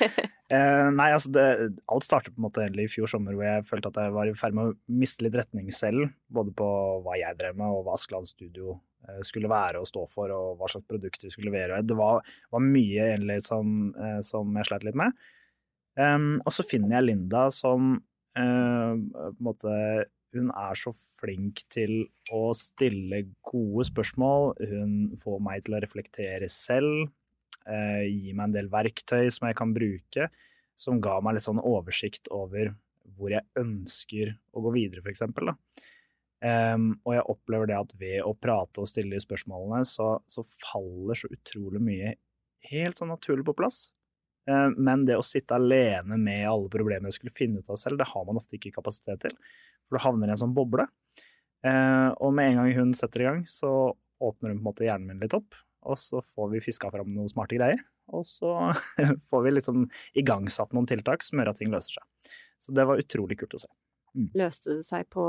Eh, 0.49 0.87
nei, 0.97 1.11
altså 1.13 1.29
det, 1.29 1.43
alt 1.93 2.07
startet 2.07 2.33
på 2.33 2.41
en 2.41 2.47
måte 2.47 2.63
egentlig 2.63 2.87
i 2.87 2.89
fjor 2.89 3.11
sommer, 3.13 3.35
hvor 3.37 3.45
jeg 3.45 3.67
følte 3.69 3.91
at 3.91 3.99
jeg 4.01 4.13
var 4.15 4.31
i 4.31 4.33
ferd 4.33 4.55
med 4.57 4.71
å 4.71 4.95
miste 4.97 5.27
litt 5.27 5.35
retning 5.37 5.67
selv. 5.77 6.07
Både 6.33 6.55
på 6.57 6.69
hva 7.05 7.19
jeg 7.21 7.37
drev 7.37 7.59
med, 7.59 7.69
og 7.69 7.83
hva 7.85 7.99
Askeland 7.99 8.25
Studio 8.31 8.79
eh, 9.05 9.19
skulle 9.29 9.51
være 9.53 9.83
og 9.83 9.91
stå 9.91 10.07
for, 10.09 10.33
og 10.33 10.55
hva 10.57 10.71
slags 10.73 10.89
produkt 10.89 11.27
vi 11.27 11.35
skulle 11.35 11.53
levere. 11.53 11.83
Det 11.85 11.99
var, 11.99 12.25
var 12.49 12.65
mye 12.65 13.11
egentlig 13.11 13.43
som, 13.45 13.91
eh, 13.93 14.23
som 14.25 14.57
jeg 14.57 14.71
slet 14.71 14.89
litt 14.89 14.97
med. 14.97 15.21
Um, 15.99 16.39
og 16.47 16.55
så 16.55 16.65
finner 16.65 16.97
jeg 16.97 17.09
Linda 17.11 17.45
som 17.53 17.97
uh, 17.99 18.93
på 18.95 19.29
en 19.29 19.45
måte 19.45 19.75
Hun 20.37 20.51
er 20.53 20.77
så 20.77 20.93
flink 20.93 21.63
til 21.73 22.03
å 22.35 22.51
stille 22.57 23.23
gode 23.47 23.87
spørsmål. 23.89 24.53
Hun 24.71 24.93
får 25.21 25.39
meg 25.45 25.65
til 25.65 25.79
å 25.79 25.81
reflektere 25.83 26.51
selv 26.53 27.07
eh, 27.65 28.05
gi 28.09 28.35
meg 28.35 28.49
en 28.49 28.57
del 28.59 28.71
verktøy 28.73 29.31
som 29.33 29.49
jeg 29.49 29.57
kan 29.59 29.73
bruke, 29.77 30.29
som 30.79 31.01
ga 31.03 31.17
meg 31.25 31.39
litt 31.39 31.47
sånn 31.47 31.63
oversikt 31.63 32.29
over 32.35 32.75
hvor 33.19 33.33
jeg 33.35 33.49
ønsker 33.59 34.37
å 34.55 34.63
gå 34.63 34.75
videre, 34.77 35.03
for 35.03 35.11
eksempel. 35.11 35.51
Og 36.39 37.09
jeg 37.11 37.25
opplever 37.33 37.67
det 37.67 37.75
at 37.75 37.95
ved 37.99 38.21
å 38.23 38.31
prate 38.39 38.79
og 38.79 38.87
stille 38.87 39.17
de 39.17 39.25
spørsmålene, 39.25 39.83
så, 39.89 40.21
så 40.31 40.45
faller 40.47 41.19
så 41.19 41.27
utrolig 41.35 41.83
mye 41.83 42.13
helt 42.71 42.99
sånn 42.99 43.11
naturlig 43.11 43.47
på 43.49 43.57
plass. 43.59 43.89
Eh, 44.49 44.69
men 44.77 45.05
det 45.09 45.19
å 45.19 45.27
sitte 45.27 45.59
alene 45.59 46.19
med 46.19 46.47
alle 46.49 46.71
problemer 46.73 47.11
jeg 47.11 47.21
skulle 47.21 47.37
finne 47.37 47.63
ut 47.63 47.73
av 47.73 47.81
selv, 47.81 48.01
det 48.01 48.09
har 48.11 48.29
man 48.29 48.41
ofte 48.41 48.59
ikke 48.59 48.75
kapasitet 48.79 49.27
til. 49.27 49.37
For 49.89 49.99
du 49.99 50.05
havner 50.05 50.29
i 50.31 50.35
en 50.37 50.41
sånn 50.43 50.55
boble. 50.57 50.87
Eh, 51.67 52.09
og 52.23 52.35
med 52.37 52.53
en 52.53 52.61
gang 52.63 52.73
hun 52.77 52.93
setter 52.97 53.25
i 53.25 53.29
gang, 53.29 53.41
så 53.49 53.73
åpner 54.23 54.53
hun 54.53 54.59
på 54.59 54.63
en 54.63 54.69
måte 54.71 54.87
hjernen 54.87 55.09
min 55.13 55.23
litt 55.23 55.35
opp, 55.37 55.57
og 55.89 55.99
så 55.99 56.21
får 56.25 56.53
vi 56.53 56.61
fiska 56.65 56.91
fram 56.95 57.11
noen 57.15 57.31
smarte 57.31 57.59
greier. 57.59 57.81
Og 58.15 58.25
så 58.27 58.51
får 59.31 59.43
vi 59.45 59.55
liksom 59.57 59.87
igangsatt 60.19 60.73
noen 60.77 60.89
tiltak 60.89 61.25
som 61.27 61.39
gjør 61.41 61.53
at 61.53 61.61
ting 61.61 61.73
løser 61.73 61.99
seg. 61.99 62.35
Så 62.59 62.75
det 62.75 62.87
var 62.89 62.99
utrolig 63.01 63.39
kult 63.41 63.55
å 63.59 63.63
se. 63.65 63.71
Løste 64.39 64.79
det 64.79 64.87
seg 64.89 65.07
på 65.13 65.25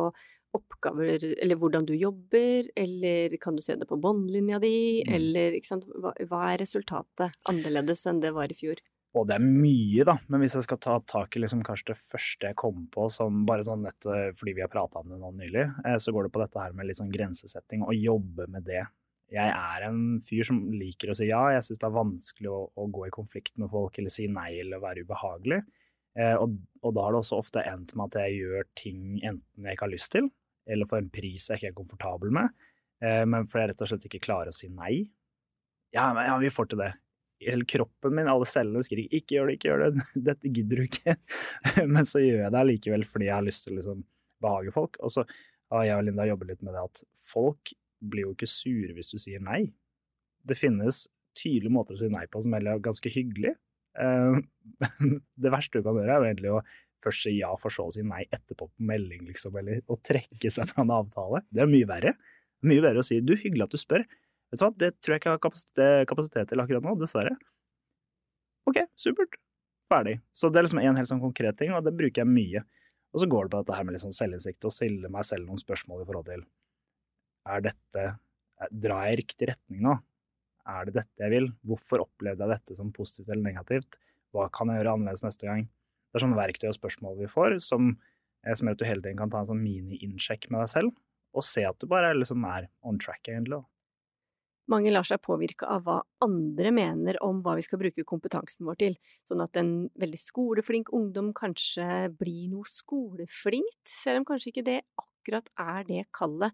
oppgaver, 0.57 1.21
eller 1.43 1.59
hvordan 1.61 1.85
du 1.85 1.91
jobber, 1.93 2.71
eller 2.79 3.35
kan 3.41 3.53
du 3.53 3.61
se 3.61 3.75
det 3.77 3.85
på 3.89 3.99
båndlinja 4.01 4.57
di, 4.63 5.03
Mm. 5.05 5.13
eller 5.13 5.57
ikke 5.59 5.69
sant, 5.69 5.85
hva, 5.93 6.09
hva 6.25 6.39
er 6.53 6.63
resultatet 6.63 7.35
annerledes 7.51 8.01
enn 8.09 8.21
det 8.23 8.31
var 8.33 8.49
i 8.49 8.57
fjor? 8.57 8.81
Og 9.17 9.25
det 9.25 9.39
er 9.39 9.41
mye, 9.41 10.03
da, 10.05 10.13
men 10.29 10.43
hvis 10.43 10.53
jeg 10.59 10.67
skal 10.67 10.77
ta 10.83 10.99
tak 11.09 11.33
i 11.33 11.41
liksom 11.41 11.63
kanskje 11.65 11.91
det 11.91 11.97
første 11.97 12.51
jeg 12.51 12.57
kom 12.59 12.83
på, 12.93 13.07
som 13.09 13.41
bare 13.47 13.65
sånn 13.65 13.81
nett 13.87 14.05
fordi 14.37 14.53
vi 14.53 14.61
har 14.61 14.69
prata 14.69 15.01
om 15.01 15.09
det 15.09 15.17
nå 15.17 15.31
nylig, 15.33 15.65
eh, 15.81 15.97
så 15.97 16.13
går 16.13 16.27
det 16.27 16.33
på 16.35 16.43
dette 16.43 16.61
her 16.61 16.75
med 16.77 16.85
litt 16.85 16.99
sånn 16.99 17.13
grensesetting, 17.13 17.87
og 17.87 17.97
jobbe 17.97 18.45
med 18.53 18.67
det. 18.69 18.83
Jeg 19.33 19.49
er 19.49 19.87
en 19.87 20.19
fyr 20.25 20.45
som 20.45 20.61
liker 20.73 21.09
å 21.09 21.17
si 21.17 21.29
ja, 21.29 21.41
jeg 21.55 21.65
syns 21.65 21.81
det 21.81 21.89
er 21.89 21.97
vanskelig 21.97 22.53
å, 22.53 22.61
å 22.69 22.87
gå 22.93 23.07
i 23.07 23.13
konflikt 23.13 23.57
med 23.61 23.73
folk, 23.73 23.97
eller 23.97 24.13
si 24.13 24.29
nei, 24.29 24.51
eller 24.61 24.85
være 24.85 25.07
ubehagelig. 25.07 25.59
Eh, 26.19 26.35
og, 26.37 26.59
og 26.85 26.93
da 26.93 27.07
har 27.07 27.17
det 27.17 27.23
også 27.23 27.41
ofte 27.41 27.65
endt 27.65 27.97
med 27.97 28.11
at 28.11 28.21
jeg 28.27 28.43
gjør 28.43 28.71
ting 28.77 29.03
enten 29.23 29.65
jeg 29.65 29.73
ikke 29.73 29.87
har 29.87 29.95
lyst 29.95 30.13
til, 30.13 30.29
eller 30.69 30.89
for 30.89 31.01
en 31.01 31.09
pris 31.13 31.49
jeg 31.49 31.57
ikke 31.57 31.73
er 31.73 31.77
komfortabel 31.81 32.33
med, 32.41 32.53
eh, 33.01 33.25
men 33.25 33.49
fordi 33.49 33.65
jeg 33.65 33.73
rett 33.73 33.85
og 33.87 33.93
slett 33.95 34.09
ikke 34.09 34.25
klarer 34.29 34.53
å 34.53 34.59
si 34.61 34.69
nei. 34.69 35.07
Ja, 35.97 36.11
men 36.13 36.29
ja, 36.29 36.37
vi 36.37 36.53
får 36.53 36.69
til 36.69 36.85
det 36.85 36.93
hele 37.43 37.67
kroppen 37.69 38.15
min, 38.15 38.29
alle 38.29 38.47
cellene 38.49 38.83
skriker 38.85 39.15
'ikke 39.15 39.35
gjør 39.37 39.49
det, 39.49 39.57
ikke 39.57 39.69
gjør 39.69 39.83
det', 39.85 40.07
dette 40.29 40.53
gidder 40.55 40.81
du 40.81 40.87
ikke. 40.87 41.15
Men 41.93 42.07
så 42.07 42.23
gjør 42.23 42.43
jeg 42.45 42.55
det 42.55 42.63
allikevel 42.63 43.05
fordi 43.07 43.29
jeg 43.29 43.37
har 43.37 43.45
lyst 43.47 43.65
til 43.65 43.75
å 43.75 43.79
liksom 43.79 44.03
behage 44.43 44.73
folk. 44.75 44.99
Og 45.03 45.13
så 45.13 45.25
har 45.73 45.85
jeg 45.85 45.99
og 45.99 46.05
Linda 46.07 46.27
jobbet 46.27 46.53
litt 46.53 46.65
med 46.65 46.75
det 46.75 46.83
at 46.83 47.03
folk 47.29 47.73
blir 47.99 48.27
jo 48.27 48.35
ikke 48.35 48.49
sure 48.49 48.95
hvis 48.95 49.11
du 49.11 49.17
sier 49.21 49.41
nei. 49.43 49.63
Det 50.47 50.57
finnes 50.57 51.07
tydelige 51.37 51.73
måter 51.73 51.95
å 51.95 52.01
si 52.01 52.09
nei 52.11 52.25
på 52.31 52.41
som 52.43 52.55
er 52.57 52.69
ganske 52.83 53.11
hyggelig. 53.13 53.55
Eh, 53.99 54.39
Det 55.43 55.53
verste 55.53 55.79
du 55.79 55.85
kan 55.85 55.99
gjøre, 55.99 56.15
er 56.15 56.23
jo 56.23 56.29
egentlig 56.29 56.53
å 56.55 56.63
først 57.03 57.27
si 57.27 57.37
ja, 57.37 57.51
for 57.59 57.71
så 57.73 57.85
å 57.87 57.93
si 57.95 58.03
nei 58.03 58.25
etterpå 58.27 58.67
på 58.67 58.87
melding, 58.89 59.23
liksom, 59.29 59.55
eller 59.59 59.79
å 59.87 59.95
trekke 60.03 60.51
seg 60.51 60.67
fra 60.71 60.83
en 60.83 60.91
avtale. 60.97 61.43
Det 61.47 61.63
er 61.63 61.71
mye 61.71 61.87
verre. 61.87 62.15
Mye 62.67 62.83
verre 62.83 63.03
å 63.03 63.07
si 63.07 63.21
'du, 63.23 63.37
hyggelig 63.39 63.69
at 63.69 63.75
du 63.75 63.79
spør'. 63.79 64.03
Vet 64.49 64.59
du 64.59 64.65
hva, 64.65 64.71
det 64.81 64.89
tror 64.97 65.13
jeg 65.13 65.21
ikke 65.21 65.29
jeg 65.29 65.37
har 65.37 65.43
kapasitet, 65.45 66.07
kapasitet 66.09 66.49
til 66.49 66.63
akkurat 66.63 66.85
nå, 66.85 66.95
dessverre. 66.97 67.35
Ok, 68.69 68.81
supert. 68.97 69.37
Ferdig. 69.89 70.19
Så 70.33 70.49
det 70.49 70.61
er 70.61 70.67
liksom 70.67 70.81
en 70.81 70.97
helt 70.99 71.09
sånn 71.09 71.21
konkret 71.21 71.57
ting, 71.57 71.73
og 71.73 71.85
det 71.85 71.95
bruker 71.97 72.23
jeg 72.23 72.29
mye. 72.29 72.63
Og 73.13 73.23
så 73.23 73.29
går 73.29 73.45
det 73.45 73.53
på 73.53 73.61
dette 73.63 73.77
her 73.77 73.85
med 73.85 73.95
litt 73.95 74.05
sånn 74.05 74.15
selvinnsikt, 74.15 74.65
og 74.65 74.73
stille 74.73 75.09
meg 75.13 75.25
selv 75.25 75.49
noen 75.49 75.61
spørsmål 75.61 76.03
i 76.03 76.09
forhold 76.09 76.27
til 76.29 76.43
Er 77.49 77.63
dette 77.65 78.09
Drar 78.75 79.05
jeg 79.07 79.15
i 79.15 79.19
riktig 79.21 79.47
retning 79.47 79.83
nå? 79.85 79.93
Er 80.67 80.89
det 80.89 80.97
dette 80.97 81.23
jeg 81.23 81.31
vil? 81.31 81.45
Hvorfor 81.65 82.03
opplevde 82.03 82.43
jeg 82.43 82.51
dette 82.51 82.75
som 82.75 82.89
positivt 82.91 83.29
eller 83.31 83.45
negativt? 83.45 83.95
Hva 84.35 84.49
kan 84.53 84.69
jeg 84.69 84.81
gjøre 84.81 84.97
annerledes 84.97 85.23
neste 85.23 85.47
gang? 85.47 85.63
Det 86.09 86.19
er 86.19 86.25
sånne 86.25 86.37
verktøy 86.37 86.67
og 86.67 86.75
spørsmål 86.75 87.15
vi 87.21 87.29
får, 87.31 87.55
som, 87.63 87.93
eh, 88.43 88.53
som 88.53 88.67
gjør 88.67 88.75
at 88.75 88.81
du 88.81 88.85
hele 88.89 89.05
tiden 89.05 89.21
kan 89.21 89.31
ta 89.31 89.39
en 89.39 89.49
sånn 89.49 89.63
mini-innsjekk 89.63 90.49
med 90.51 90.65
deg 90.65 90.71
selv, 90.73 90.91
og 91.33 91.45
se 91.47 91.63
at 91.63 91.79
du 91.79 91.87
bare 91.87 92.11
liksom 92.17 92.43
er 92.51 92.67
on 92.83 92.99
track, 92.99 93.23
egentlig. 93.31 93.61
da. 93.61 93.63
Mange 94.69 94.91
lar 94.93 95.07
seg 95.07 95.21
påvirke 95.25 95.65
av 95.65 95.85
hva 95.87 95.97
andre 96.21 96.71
mener 96.75 97.17
om 97.25 97.39
hva 97.45 97.55
vi 97.57 97.63
skal 97.65 97.81
bruke 97.81 98.05
kompetansen 98.05 98.67
vår 98.67 98.77
til, 98.83 98.97
sånn 99.25 99.41
at 99.41 99.57
en 99.57 99.71
veldig 99.97 100.19
skoleflink 100.21 100.91
ungdom 100.93 101.31
kanskje 101.37 102.11
blir 102.19 102.51
noe 102.51 102.69
skoleflinkt, 102.69 103.81
selv 103.89 104.21
om 104.21 104.27
kanskje 104.29 104.51
ikke 104.53 104.67
det 104.67 104.81
akkurat 105.01 105.49
er 105.57 105.87
det 105.89 106.03
kallet. 106.15 106.53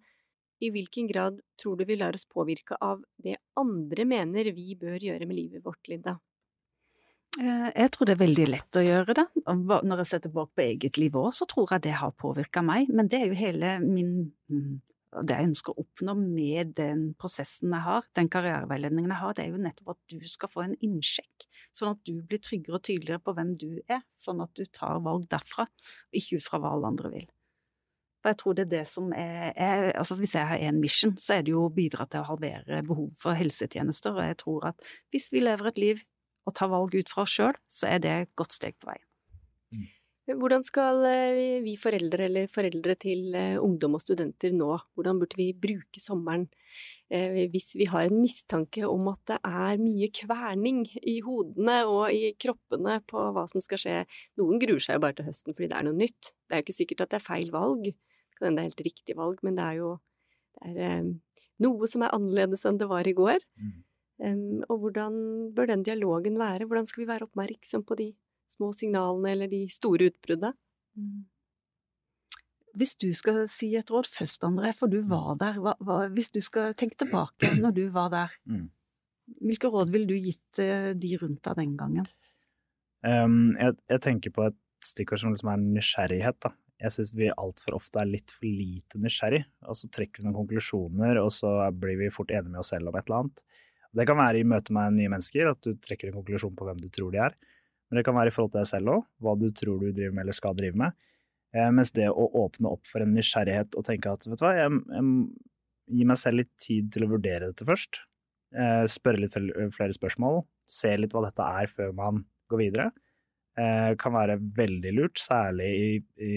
I 0.63 0.69
hvilken 0.71 1.09
grad 1.11 1.41
tror 1.59 1.75
du 1.75 1.83
vi 1.83 1.97
lar 1.99 2.15
oss 2.15 2.23
påvirke 2.31 2.77
av 2.79 3.03
det 3.19 3.35
andre 3.59 4.07
mener 4.07 4.47
vi 4.55 4.77
bør 4.79 4.95
gjøre 5.03 5.27
med 5.27 5.35
livet 5.35 5.65
vårt, 5.65 5.83
Linda? 5.91 6.15
Eh, 7.39 7.69
Jeg 7.75 7.91
tror 7.91 8.07
det 8.07 8.15
er 8.15 8.23
veldig 8.23 8.47
lett 8.47 8.79
å 8.79 8.83
gjøre 8.85 9.15
det. 9.19 9.25
Når 9.43 10.01
jeg 10.01 10.07
ser 10.07 10.23
tilbake 10.23 10.55
på 10.55 10.63
eget 10.63 10.97
liv 11.01 11.19
òg, 11.19 11.33
så 11.35 11.47
tror 11.51 11.75
jeg 11.75 11.83
det 11.89 11.97
har 11.99 12.15
påvirka 12.15 12.63
meg. 12.63 12.87
Men 12.87 13.11
det 13.11 13.19
er 13.19 13.27
jo 13.27 13.39
hele 13.39 13.79
min 13.83 14.31
mm, 14.47 14.79
Det 15.23 15.37
jeg 15.37 15.49
ønsker 15.49 15.71
å 15.71 15.83
oppnå 15.85 16.15
med 16.19 16.73
den 16.75 17.05
prosessen 17.19 17.71
jeg 17.71 17.85
har, 17.85 18.07
den 18.17 18.27
karriereveiledningen 18.31 19.13
jeg 19.13 19.21
har, 19.21 19.37
det 19.37 19.45
er 19.45 19.53
jo 19.53 19.61
nettopp 19.63 19.93
at 19.93 20.01
du 20.11 20.27
skal 20.27 20.51
få 20.51 20.65
en 20.65 20.75
innsjekk. 20.83 21.47
Sånn 21.75 21.93
at 21.93 22.01
du 22.07 22.19
blir 22.19 22.41
tryggere 22.43 22.79
og 22.79 22.83
tydeligere 22.87 23.23
på 23.23 23.35
hvem 23.37 23.53
du 23.59 23.69
er. 23.85 24.03
Sånn 24.11 24.43
at 24.43 24.51
du 24.57 24.65
tar 24.67 24.99
valg 25.05 25.29
derfra, 25.31 25.67
og 25.69 26.19
ikke 26.19 26.39
ut 26.39 26.47
fra 26.47 26.59
hva 26.59 26.73
alle 26.75 26.91
andre 26.91 27.13
vil. 27.15 27.25
For 28.25 28.33
jeg 28.33 28.41
tror 28.41 28.57
det 28.57 28.63
er 28.65 28.71
det 28.71 28.85
som 28.89 29.11
er, 29.13 29.51
er 29.53 29.91
altså 29.93 30.15
Hvis 30.17 30.33
jeg 30.33 30.49
har 30.49 30.63
én 30.65 30.79
mission, 30.81 31.11
så 31.21 31.35
er 31.37 31.43
det 31.45 31.53
jo 31.53 31.67
å 31.67 31.73
bidra 31.73 32.07
til 32.09 32.23
å 32.23 32.29
halvere 32.31 32.81
behov 32.87 33.11
for 33.19 33.37
helsetjenester. 33.37 34.17
Og 34.17 34.31
jeg 34.31 34.39
tror 34.41 34.71
at 34.71 34.87
hvis 35.13 35.29
vi 35.31 35.43
lever 35.45 35.69
et 35.69 35.83
liv 35.83 36.01
og 36.49 36.55
tar 36.57 36.71
valg 36.73 36.97
ut 36.97 37.11
fra 37.11 37.21
oss 37.21 37.35
sjøl, 37.37 37.53
så 37.69 37.91
er 37.93 38.01
det 38.01 38.15
et 38.23 38.33
godt 38.33 38.57
steg 38.57 38.79
på 38.81 38.89
veien. 38.89 39.04
Hvordan 40.25 40.63
skal 40.65 41.03
eh, 41.05 41.61
vi 41.61 41.75
foreldre 41.77 42.25
eller 42.25 42.47
foreldre 42.49 42.95
til 42.97 43.35
eh, 43.37 43.59
ungdom 43.61 43.97
og 43.97 44.01
studenter 44.01 44.55
nå, 44.57 44.71
hvordan 44.97 45.19
burde 45.21 45.37
vi 45.37 45.51
bruke 45.53 46.01
sommeren 46.01 46.47
eh, 47.13 47.45
hvis 47.53 47.75
vi 47.77 47.85
har 47.91 48.07
en 48.07 48.23
mistanke 48.23 48.87
om 48.89 49.05
at 49.11 49.21
det 49.29 49.37
er 49.45 49.83
mye 49.83 50.09
kverning 50.09 50.81
i 51.05 51.19
hodene 51.25 51.77
og 51.85 52.09
i 52.09 52.33
kroppene 52.41 52.97
på 53.05 53.27
hva 53.37 53.45
som 53.51 53.61
skal 53.61 53.83
skje? 53.83 53.95
Noen 54.41 54.57
gruer 54.63 54.81
seg 54.81 54.97
jo 54.97 55.05
bare 55.05 55.19
til 55.19 55.29
høsten 55.29 55.53
fordi 55.53 55.69
det 55.69 55.77
er 55.77 55.87
noe 55.91 56.01
nytt. 56.01 56.33
Det 56.33 56.57
er 56.57 56.63
jo 56.63 56.67
ikke 56.67 56.79
sikkert 56.79 57.05
at 57.05 57.13
det 57.13 57.21
er 57.21 57.27
feil 57.27 57.53
valg, 57.53 57.85
det 57.85 58.39
kan 58.39 58.49
hende 58.49 58.57
det 58.57 58.65
er 58.65 58.71
helt 58.71 58.85
riktig 58.89 59.19
valg, 59.21 59.45
men 59.45 59.61
det 59.61 59.69
er 59.69 59.81
jo 59.83 59.95
det 60.65 60.89
er, 60.89 61.09
noe 61.61 61.87
som 61.91 62.01
er 62.01 62.15
annerledes 62.15 62.65
enn 62.65 62.81
det 62.81 62.89
var 62.89 63.05
i 63.05 63.13
går. 63.13 63.43
Mm. 63.61 64.61
Og 64.71 64.77
hvordan 64.81 65.17
bør 65.53 65.67
den 65.69 65.83
dialogen 65.85 66.39
være? 66.39 66.65
Hvordan 66.65 66.87
skal 66.89 67.03
vi 67.03 67.09
være 67.09 67.27
oppmerksom 67.27 67.83
på 67.85 67.97
de 67.99 68.13
små 68.51 68.71
signalene 68.75 69.31
eller 69.33 69.51
de 69.51 69.63
store 69.73 70.11
utbruddet. 70.11 70.55
Mm. 70.97 71.25
Hvis 72.75 72.95
du 72.99 73.07
skal 73.15 73.45
si 73.47 73.69
et 73.79 73.91
råd 73.91 74.07
først, 74.11 74.43
André, 74.47 74.73
for 74.75 74.91
du 74.91 74.99
var 75.07 75.37
der, 75.39 75.59
hva, 75.63 75.77
hva, 75.79 76.01
hvis 76.11 76.33
du 76.35 76.41
skal 76.43 76.75
tenke 76.75 76.99
tilbake 76.99 77.53
når 77.63 77.75
du 77.77 77.85
var 77.95 78.11
der, 78.13 78.35
Mm. 78.45 78.67
hvilke 79.41 79.71
råd 79.73 79.89
ville 79.93 80.09
du 80.09 80.17
gitt 80.19 80.59
eh, 80.61 80.91
de 80.93 81.15
rundt 81.21 81.41
deg 81.47 81.55
den 81.63 81.77
gangen? 81.79 82.05
Um, 83.05 83.55
jeg, 83.57 83.77
jeg 83.89 84.01
tenker 84.01 84.33
på 84.33 84.43
et 84.49 84.57
stikkord 84.85 85.21
som 85.21 85.33
liksom 85.33 85.49
er 85.53 85.63
nysgjerrighet. 85.63 86.37
Da. 86.45 86.51
Jeg 86.83 86.93
syns 86.93 87.13
vi 87.15 87.31
altfor 87.31 87.77
ofte 87.77 88.01
er 88.01 88.09
litt 88.09 88.33
for 88.33 88.45
lite 88.49 88.99
nysgjerrig, 89.01 89.43
og 89.65 89.77
så 89.79 89.89
trekker 89.93 90.21
vi 90.21 90.27
noen 90.27 90.39
konklusjoner, 90.41 91.21
og 91.21 91.31
så 91.33 91.53
blir 91.71 91.97
vi 92.01 92.11
fort 92.13 92.33
enige 92.33 92.51
med 92.51 92.61
oss 92.61 92.73
selv 92.75 92.91
om 92.91 92.97
et 92.99 93.07
eller 93.07 93.23
annet. 93.23 93.43
Det 93.95 94.05
kan 94.09 94.19
være 94.19 94.41
i 94.41 94.47
møte 94.47 94.75
med 94.75 94.97
nye 94.97 95.11
mennesker, 95.13 95.47
at 95.53 95.61
du 95.63 95.77
trekker 95.79 96.11
en 96.11 96.17
konklusjon 96.19 96.55
på 96.57 96.67
hvem 96.67 96.81
du 96.83 96.89
tror 96.91 97.13
de 97.13 97.21
er. 97.23 97.37
Men 97.89 97.99
det 97.99 98.05
kan 98.07 98.17
være 98.17 98.31
i 98.31 98.35
forhold 98.35 98.53
til 98.53 98.63
deg 98.63 98.71
selv 98.71 98.93
òg, 98.95 99.03
hva 99.21 99.35
du 99.39 99.49
tror 99.53 99.81
du 99.81 99.91
driver 99.91 100.15
med 100.15 100.25
eller 100.25 100.37
skal 100.37 100.57
drive 100.57 100.79
med. 100.81 101.05
Eh, 101.55 101.69
mens 101.71 101.93
det 101.95 102.09
å 102.09 102.27
åpne 102.41 102.71
opp 102.75 102.87
for 102.89 103.05
en 103.05 103.13
nysgjerrighet 103.15 103.77
og 103.77 103.85
tenke 103.87 104.11
at 104.11 104.25
vet 104.27 104.41
du 104.41 104.45
hva, 104.45 104.53
jeg, 104.57 104.81
jeg 104.91 105.99
gir 105.99 106.09
meg 106.09 106.19
selv 106.19 106.41
litt 106.41 106.53
tid 106.61 106.91
til 106.93 107.05
å 107.05 107.11
vurdere 107.13 107.51
dette 107.51 107.67
først. 107.67 108.01
Eh, 108.55 108.83
spørre 108.91 109.21
litt 109.21 109.35
flere 109.75 109.95
spørsmål, 109.95 110.41
se 110.65 110.93
litt 110.97 111.13
hva 111.15 111.25
dette 111.27 111.49
er 111.61 111.71
før 111.71 111.93
man 111.97 112.23
går 112.51 112.61
videre. 112.61 112.89
Eh, 113.55 113.93
kan 113.99 114.15
være 114.15 114.39
veldig 114.57 114.95
lurt, 114.97 115.21
særlig 115.21 115.69
i, 115.75 115.91
i, 116.25 116.33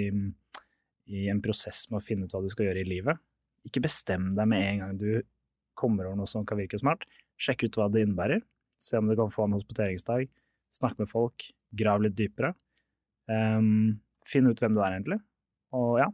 i 1.11 1.26
en 1.33 1.43
prosess 1.43 1.87
med 1.90 1.99
å 1.99 2.05
finne 2.05 2.28
ut 2.28 2.37
hva 2.37 2.45
du 2.45 2.50
skal 2.52 2.69
gjøre 2.69 2.85
i 2.85 2.90
livet. 2.93 3.19
Ikke 3.67 3.83
bestem 3.85 4.33
deg 4.37 4.50
med 4.50 4.64
en 4.64 4.85
gang 4.85 5.00
du 5.00 5.11
kommer 5.78 6.07
over 6.07 6.19
noe 6.19 6.31
som 6.31 6.47
kan 6.47 6.59
virke 6.61 6.78
smart. 6.81 7.02
Sjekk 7.38 7.67
ut 7.67 7.78
hva 7.78 7.88
det 7.93 8.05
innebærer. 8.05 8.43
Se 8.78 8.99
om 8.99 9.11
du 9.11 9.17
kan 9.19 9.33
få 9.35 9.47
en 9.47 9.57
hospiteringsdag. 9.59 10.28
Snakk 10.75 10.98
med 11.00 11.10
folk. 11.10 11.48
Grav 11.78 12.02
litt 12.04 12.16
dypere. 12.18 12.52
Um, 13.28 13.98
Finn 14.28 14.48
ut 14.48 14.60
hvem 14.60 14.75
du 14.76 14.82
er, 14.82 14.96
egentlig. 14.96 15.18
Og 15.76 15.98
ja, 16.00 16.08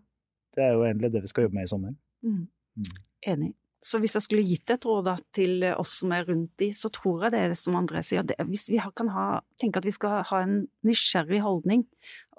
det 0.55 0.65
er 0.67 0.75
jo 0.77 0.85
egentlig 0.87 1.11
det 1.15 1.25
vi 1.25 1.31
skal 1.31 1.47
jobbe 1.47 1.59
med 1.59 1.69
i 1.69 1.71
sommer. 1.71 1.95
Mm. 2.27 2.47
Mm. 2.79 2.91
Enig. 3.35 3.53
Så 3.85 3.99
hvis 4.01 4.15
jeg 4.17 4.25
skulle 4.25 4.47
gitt 4.49 4.71
et 4.73 4.85
råd 4.89 5.11
til 5.37 5.65
oss 5.75 5.99
som 6.01 6.13
er 6.17 6.25
rundt 6.25 6.55
de, 6.61 6.71
så 6.73 6.89
tror 6.93 7.27
jeg 7.27 7.35
det 7.35 7.41
er 7.43 7.51
det 7.53 7.59
som 7.61 7.77
André 7.77 8.01
sier. 8.07 8.25
Det, 8.25 8.39
hvis 8.49 8.71
vi 8.73 8.79
kan 8.97 9.11
ha, 9.13 9.27
tenke 9.61 9.83
at 9.83 9.89
vi 9.89 9.93
skal 9.93 10.23
ha 10.31 10.41
en 10.41 10.55
nysgjerrig 10.89 11.43
holdning, 11.45 11.85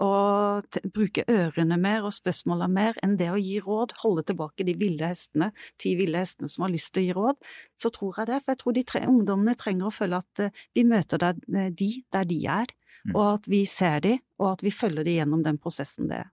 og 0.01 0.65
t 0.73 0.81
bruke 0.95 1.23
ørene 1.31 1.77
mer 1.79 2.07
og 2.07 2.15
spørsmålene 2.15 2.73
mer 2.73 2.97
enn 3.05 3.13
det 3.19 3.29
å 3.29 3.37
gi 3.37 3.59
råd, 3.63 3.93
holde 4.01 4.25
tilbake 4.31 4.65
de 4.65 4.73
ville 4.79 5.11
hestene, 5.11 5.51
ti 5.81 5.93
ville 5.99 6.23
hestene 6.23 6.49
som 6.51 6.65
har 6.65 6.73
lyst 6.73 6.95
til 6.95 7.05
å 7.05 7.05
gi 7.05 7.17
råd, 7.19 7.51
så 7.77 7.93
tror 7.93 8.23
jeg 8.23 8.31
det. 8.31 8.41
For 8.41 8.55
jeg 8.55 8.61
tror 8.63 8.77
de 8.79 8.85
tre, 8.89 9.03
ungdommene 9.11 9.55
trenger 9.59 9.91
å 9.91 9.93
føle 9.93 10.23
at 10.23 10.43
uh, 10.47 10.65
vi 10.75 10.87
møter 10.89 11.21
der, 11.21 11.45
de 11.69 11.91
der 12.09 12.27
de 12.27 12.41
er, 12.57 12.73
Mm. 13.05 13.15
og 13.15 13.25
at 13.35 13.49
vi 13.49 13.65
ser 13.69 13.99
de, 14.01 14.15
og 14.41 14.55
at 14.55 14.63
vi 14.65 14.71
følger 14.73 15.05
de 15.05 15.19
gjennom 15.19 15.43
den 15.45 15.59
prosessen 15.61 16.09
det 16.09 16.23
er. 16.23 16.31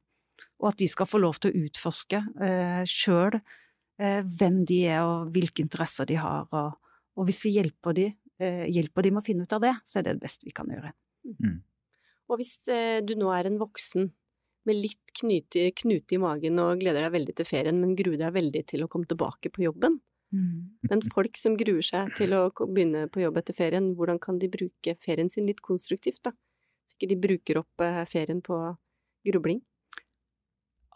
Og 0.63 0.71
at 0.71 0.79
de 0.81 0.89
skal 0.89 1.09
få 1.11 1.21
lov 1.21 1.41
til 1.43 1.53
å 1.53 1.67
utforske 1.67 2.23
uh, 2.23 2.83
sjøl 2.89 3.37
eh, 3.37 3.43
hvem 4.27 4.63
de 4.69 4.79
er 4.91 5.03
og 5.07 5.31
hvilke 5.35 5.65
interesser 5.65 6.09
de 6.09 6.19
har. 6.21 6.49
Og, 6.51 6.97
og 7.19 7.29
hvis 7.29 7.43
vi 7.47 7.55
hjelper 7.57 7.97
de, 7.99 8.09
eh, 8.43 8.65
hjelper 8.73 9.07
de 9.07 9.13
med 9.13 9.23
å 9.23 9.27
finne 9.27 9.47
ut 9.47 9.55
av 9.57 9.63
det, 9.65 9.75
så 9.87 10.01
er 10.01 10.09
det 10.09 10.17
det 10.17 10.25
beste 10.25 10.49
vi 10.49 10.55
kan 10.57 10.71
gjøre. 10.73 10.93
Og 12.33 12.41
hvis 12.41 12.57
eh, 12.73 13.01
du 13.05 13.15
nå 13.19 13.31
er 13.35 13.51
en 13.51 13.61
voksen 13.61 14.09
med 14.69 14.79
litt 14.79 15.15
knute, 15.19 15.69
knute 15.79 16.17
i 16.17 16.23
magen 16.23 16.61
og 16.63 16.81
gleder 16.81 17.07
deg 17.07 17.17
veldig 17.17 17.37
til 17.39 17.49
ferien, 17.49 17.81
men 17.83 17.97
gruer 17.99 18.21
deg 18.21 18.35
veldig 18.35 18.63
til 18.71 18.85
å 18.85 18.91
komme 18.91 19.11
tilbake 19.11 19.51
på 19.55 19.65
jobben, 19.65 19.99
men 20.33 21.03
folk 21.13 21.37
som 21.37 21.59
gruer 21.61 21.85
seg 21.85 22.15
til 22.17 22.33
å 22.33 22.47
begynne 22.63 23.05
på 23.13 23.21
jobb 23.21 23.37
etter 23.43 23.57
ferien, 23.57 23.91
hvordan 23.99 24.21
kan 24.23 24.39
de 24.41 24.49
bruke 24.53 24.95
ferien 25.05 25.29
sin 25.29 25.45
litt 25.49 25.61
konstruktivt, 25.61 26.23
da? 26.25 26.33
Så 26.89 26.97
ikke 26.97 27.11
de 27.11 27.19
bruker 27.21 27.61
opp 27.61 27.85
eh, 27.85 28.01
ferien 28.09 28.41
på 28.45 28.57
grubling. 29.29 29.61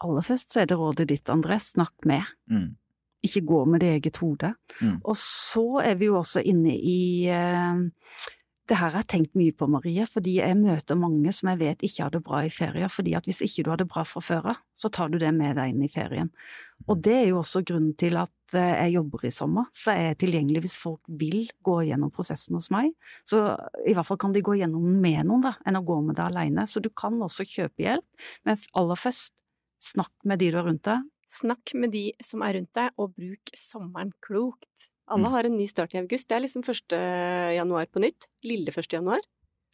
Aller 0.01 0.25
først 0.25 0.53
så 0.53 0.63
er 0.63 0.71
det 0.71 0.77
rådet 0.77 1.07
ditt, 1.11 1.29
André, 1.29 1.59
snakk 1.61 2.05
med. 2.09 2.25
Mm. 2.49 2.71
Ikke 3.25 3.45
gå 3.49 3.63
med 3.65 3.81
det 3.81 3.93
eget 3.95 4.17
hode. 4.21 4.53
Mm. 4.81 4.97
Og 5.03 5.15
så 5.19 5.81
er 5.83 5.95
vi 5.97 6.09
jo 6.09 6.19
også 6.19 6.43
inne 6.45 6.75
i 6.77 7.25
eh, 7.33 7.79
Det 8.67 8.75
her 8.75 8.91
har 8.91 8.99
jeg 8.99 9.07
tenkt 9.07 9.37
mye 9.39 9.53
på, 9.55 9.63
Marie, 9.71 10.03
fordi 10.11 10.33
jeg 10.41 10.57
møter 10.59 10.97
mange 10.99 11.31
som 11.31 11.47
jeg 11.53 11.59
vet 11.61 11.83
ikke 11.87 12.03
har 12.03 12.11
det 12.11 12.19
bra 12.25 12.41
i 12.43 12.49
ferier. 12.51 12.89
fordi 12.91 13.13
at 13.15 13.23
hvis 13.23 13.39
ikke 13.41 13.63
du 13.63 13.69
har 13.71 13.79
det 13.79 13.87
bra 13.87 14.03
fra 14.03 14.19
før 14.19 14.49
av, 14.51 14.57
så 14.75 14.89
tar 14.91 15.07
du 15.07 15.17
det 15.17 15.31
med 15.33 15.55
deg 15.55 15.71
inn 15.71 15.85
i 15.85 15.87
ferien. 15.87 16.29
Og 16.85 16.99
det 16.99 17.15
er 17.15 17.29
jo 17.29 17.39
også 17.39 17.63
grunnen 17.63 17.95
til 17.95 18.19
at 18.19 18.57
eh, 18.59 18.75
jeg 18.83 18.97
jobber 18.97 19.23
i 19.23 19.31
sommer, 19.31 19.71
så 19.71 19.95
er 19.95 20.03
jeg 20.09 20.19
tilgjengelig 20.25 20.65
hvis 20.65 20.77
folk 20.83 21.01
vil 21.07 21.47
gå 21.63 21.79
gjennom 21.87 22.11
prosessen 22.11 22.59
hos 22.59 22.67
meg. 22.75 22.91
Så 23.23 23.55
i 23.87 23.95
hvert 23.95 24.07
fall 24.09 24.19
kan 24.19 24.35
de 24.35 24.43
gå 24.43 24.59
gjennom 24.59 24.83
den 24.83 24.99
med 25.01 25.23
noen, 25.31 25.47
da, 25.47 25.55
enn 25.65 25.79
å 25.79 25.85
gå 25.87 26.01
med 26.03 26.19
det 26.19 26.27
alene. 26.27 26.67
Så 26.67 26.83
du 26.83 26.91
kan 26.91 27.15
også 27.23 27.47
kjøpe 27.47 27.87
hjelp, 27.87 28.29
men 28.43 28.59
aller 28.75 28.99
først, 28.99 29.31
snakk 29.79 30.11
med 30.27 30.41
de 30.41 30.51
du 30.51 30.59
har 30.59 30.67
rundt 30.67 30.83
deg. 30.89 31.07
Snakk 31.27 31.73
med 31.75 31.91
de 31.91 32.13
som 32.23 32.41
er 32.41 32.53
rundt 32.57 32.71
deg, 32.77 32.91
og 32.97 33.15
bruk 33.17 33.51
sommeren 33.57 34.13
klokt. 34.23 34.89
Alle 35.09 35.27
Mm. 35.27 35.31
har 35.31 35.43
en 35.45 35.57
ny 35.57 35.65
start 35.67 35.93
i 35.95 35.99
august. 35.99 36.27
Det 36.27 36.35
er 36.35 36.41
liksom 36.47 36.63
1. 36.63 37.55
januar 37.55 37.85
på 37.87 37.99
nytt. 38.03 38.27
Lille 38.43 38.71
1. 38.71 38.87
januar. 38.93 39.19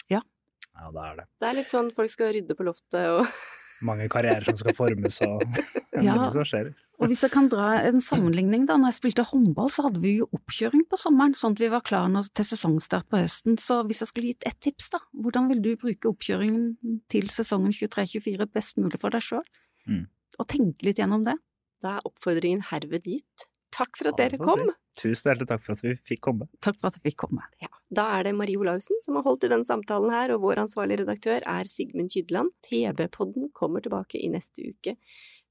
Ja, 0.09 0.89
det 0.89 1.01
er 1.05 1.15
det. 1.19 1.25
Det 1.39 1.47
er 1.49 1.53
litt 1.53 1.69
sånn 1.69 1.91
folk 1.93 2.09
skal 2.09 2.33
rydde 2.33 2.55
på 2.57 2.65
loftet 2.65 3.05
og 3.05 3.27
Mange 3.83 4.07
karrierer 4.09 4.43
som 4.47 4.55
skal 4.57 4.73
formes, 4.73 5.21
og 5.21 5.43
Ja. 6.01 6.15
mye 6.15 6.31
som 6.31 6.43
skjer. 6.47 6.73
Og 6.99 7.09
hvis 7.09 7.21
jeg 7.21 7.31
kan 7.33 7.49
dra 7.51 7.73
en 7.83 7.99
sammenligning, 8.01 8.65
da. 8.65 8.77
Når 8.77 8.89
jeg 8.93 8.97
spilte 9.01 9.25
håndball, 9.27 9.67
så 9.69 9.83
hadde 9.85 9.99
vi 10.01 10.15
jo 10.17 10.29
oppkjøring 10.33 10.85
på 10.89 10.97
sommeren, 10.97 11.35
sånn 11.35 11.51
at 11.53 11.59
vi 11.59 11.67
var 11.69 11.81
klare 11.81 12.23
til 12.33 12.45
sesongstart 12.47 13.05
på 13.11 13.19
høsten. 13.21 13.57
Så 13.59 13.83
hvis 13.85 13.99
jeg 14.01 14.07
skulle 14.09 14.31
gitt 14.31 14.47
ett 14.47 14.59
tips, 14.61 14.89
da, 14.95 14.99
hvordan 15.13 15.49
vil 15.51 15.61
du 15.61 15.75
bruke 15.75 16.09
oppkjøringen 16.09 16.77
til 17.09 17.27
sesongen 17.29 17.73
23-24 17.75 18.47
best 18.53 18.77
mulig 18.77 18.99
for 18.99 19.09
deg 19.13 19.21
sjøl? 19.21 19.43
Mm. 19.85 20.07
Og 20.39 20.47
tenke 20.49 20.85
litt 20.87 21.01
gjennom 21.01 21.25
det. 21.25 21.35
Da 21.83 21.97
er 21.97 22.07
oppfordringen 22.07 22.63
herved 22.69 23.09
gitt. 23.09 23.47
Takk 23.73 23.97
for 23.97 24.11
at 24.11 24.19
dere 24.19 24.37
kom! 24.37 24.69
Tusen 24.99 25.31
hjertelig 25.31 25.49
takk 25.49 25.63
for 25.65 25.73
at 25.73 25.81
vi 25.81 25.95
fikk 26.05 26.21
komme. 26.27 26.47
Takk 26.61 26.77
for 26.77 26.91
at 26.91 26.99
vi 26.99 27.09
fikk 27.09 27.17
komme. 27.23 27.45
Ja, 27.63 27.71
da 27.89 28.05
er 28.19 28.27
det 28.27 28.35
Marie 28.37 28.59
Olaussen 28.61 28.99
som 29.05 29.17
har 29.17 29.25
holdt 29.25 29.47
i 29.47 29.49
denne 29.49 29.65
samtalen 29.65 30.13
her, 30.13 30.35
og 30.35 30.43
vår 30.45 30.61
ansvarlige 30.67 31.01
redaktør 31.01 31.41
er 31.49 31.69
Sigmund 31.69 32.13
Kydland. 32.13 32.53
TV-podden 32.67 33.49
kommer 33.57 33.81
tilbake 33.81 34.21
i 34.21 34.29
neste 34.33 34.69
uke 34.69 34.95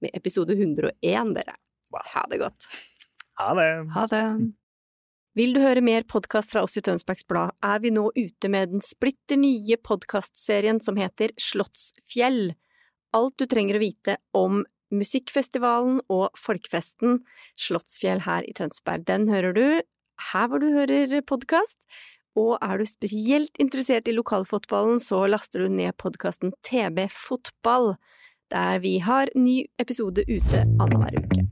med 0.03 0.15
episode 0.15 0.55
101, 0.55 1.35
dere. 1.35 1.59
Wow. 1.91 2.07
Ha 2.15 2.27
det 2.31 2.41
godt. 2.45 2.71
Ha 3.43 3.53
det! 3.59 3.71
Ha 3.97 4.07
det. 4.15 4.25
Vil 5.35 5.55
du 5.57 5.63
høre 5.65 5.81
mer 5.81 6.05
podkast 6.05 6.53
fra 6.53 6.63
oss 6.63 6.77
i 6.77 6.83
Tønsbergs 6.85 7.25
Blad, 7.27 7.55
er 7.65 7.81
vi 7.83 7.91
nå 7.91 8.11
ute 8.15 8.51
med 8.53 8.75
den 8.75 8.85
splitter 8.85 9.41
nye 9.41 9.79
podkastserien 9.81 10.79
som 10.85 10.99
heter 11.01 11.33
Slottsfjell. 11.41 12.53
Alt 13.17 13.41
du 13.41 13.47
trenger 13.49 13.79
å 13.79 13.83
vite 13.83 14.19
om 14.37 14.63
musikkfestivalen 14.93 16.01
og 16.13 16.37
folkefesten 16.39 17.21
Slottsfjell 17.61 18.25
her 18.27 18.47
i 18.49 18.55
Tønsberg. 18.57 19.07
Den 19.09 19.29
hører 19.33 19.57
du 19.57 19.67
her 20.31 20.49
hvor 20.49 20.63
du 20.63 20.71
hører 20.73 21.21
podkast. 21.27 21.79
Og 22.39 22.57
er 22.65 22.81
du 22.81 22.87
spesielt 22.89 23.59
interessert 23.61 24.09
i 24.09 24.17
lokalfotballen, 24.17 25.01
så 25.01 25.27
laster 25.29 25.67
du 25.67 25.73
ned 25.73 25.93
podkasten 26.01 26.55
TB 26.65 27.05
Fotball, 27.13 27.97
der 28.53 28.81
vi 28.81 28.99
har 29.05 29.29
ny 29.37 29.67
episode 29.79 30.25
ute 30.29 30.65
annenhver 30.81 31.21
uke. 31.21 31.52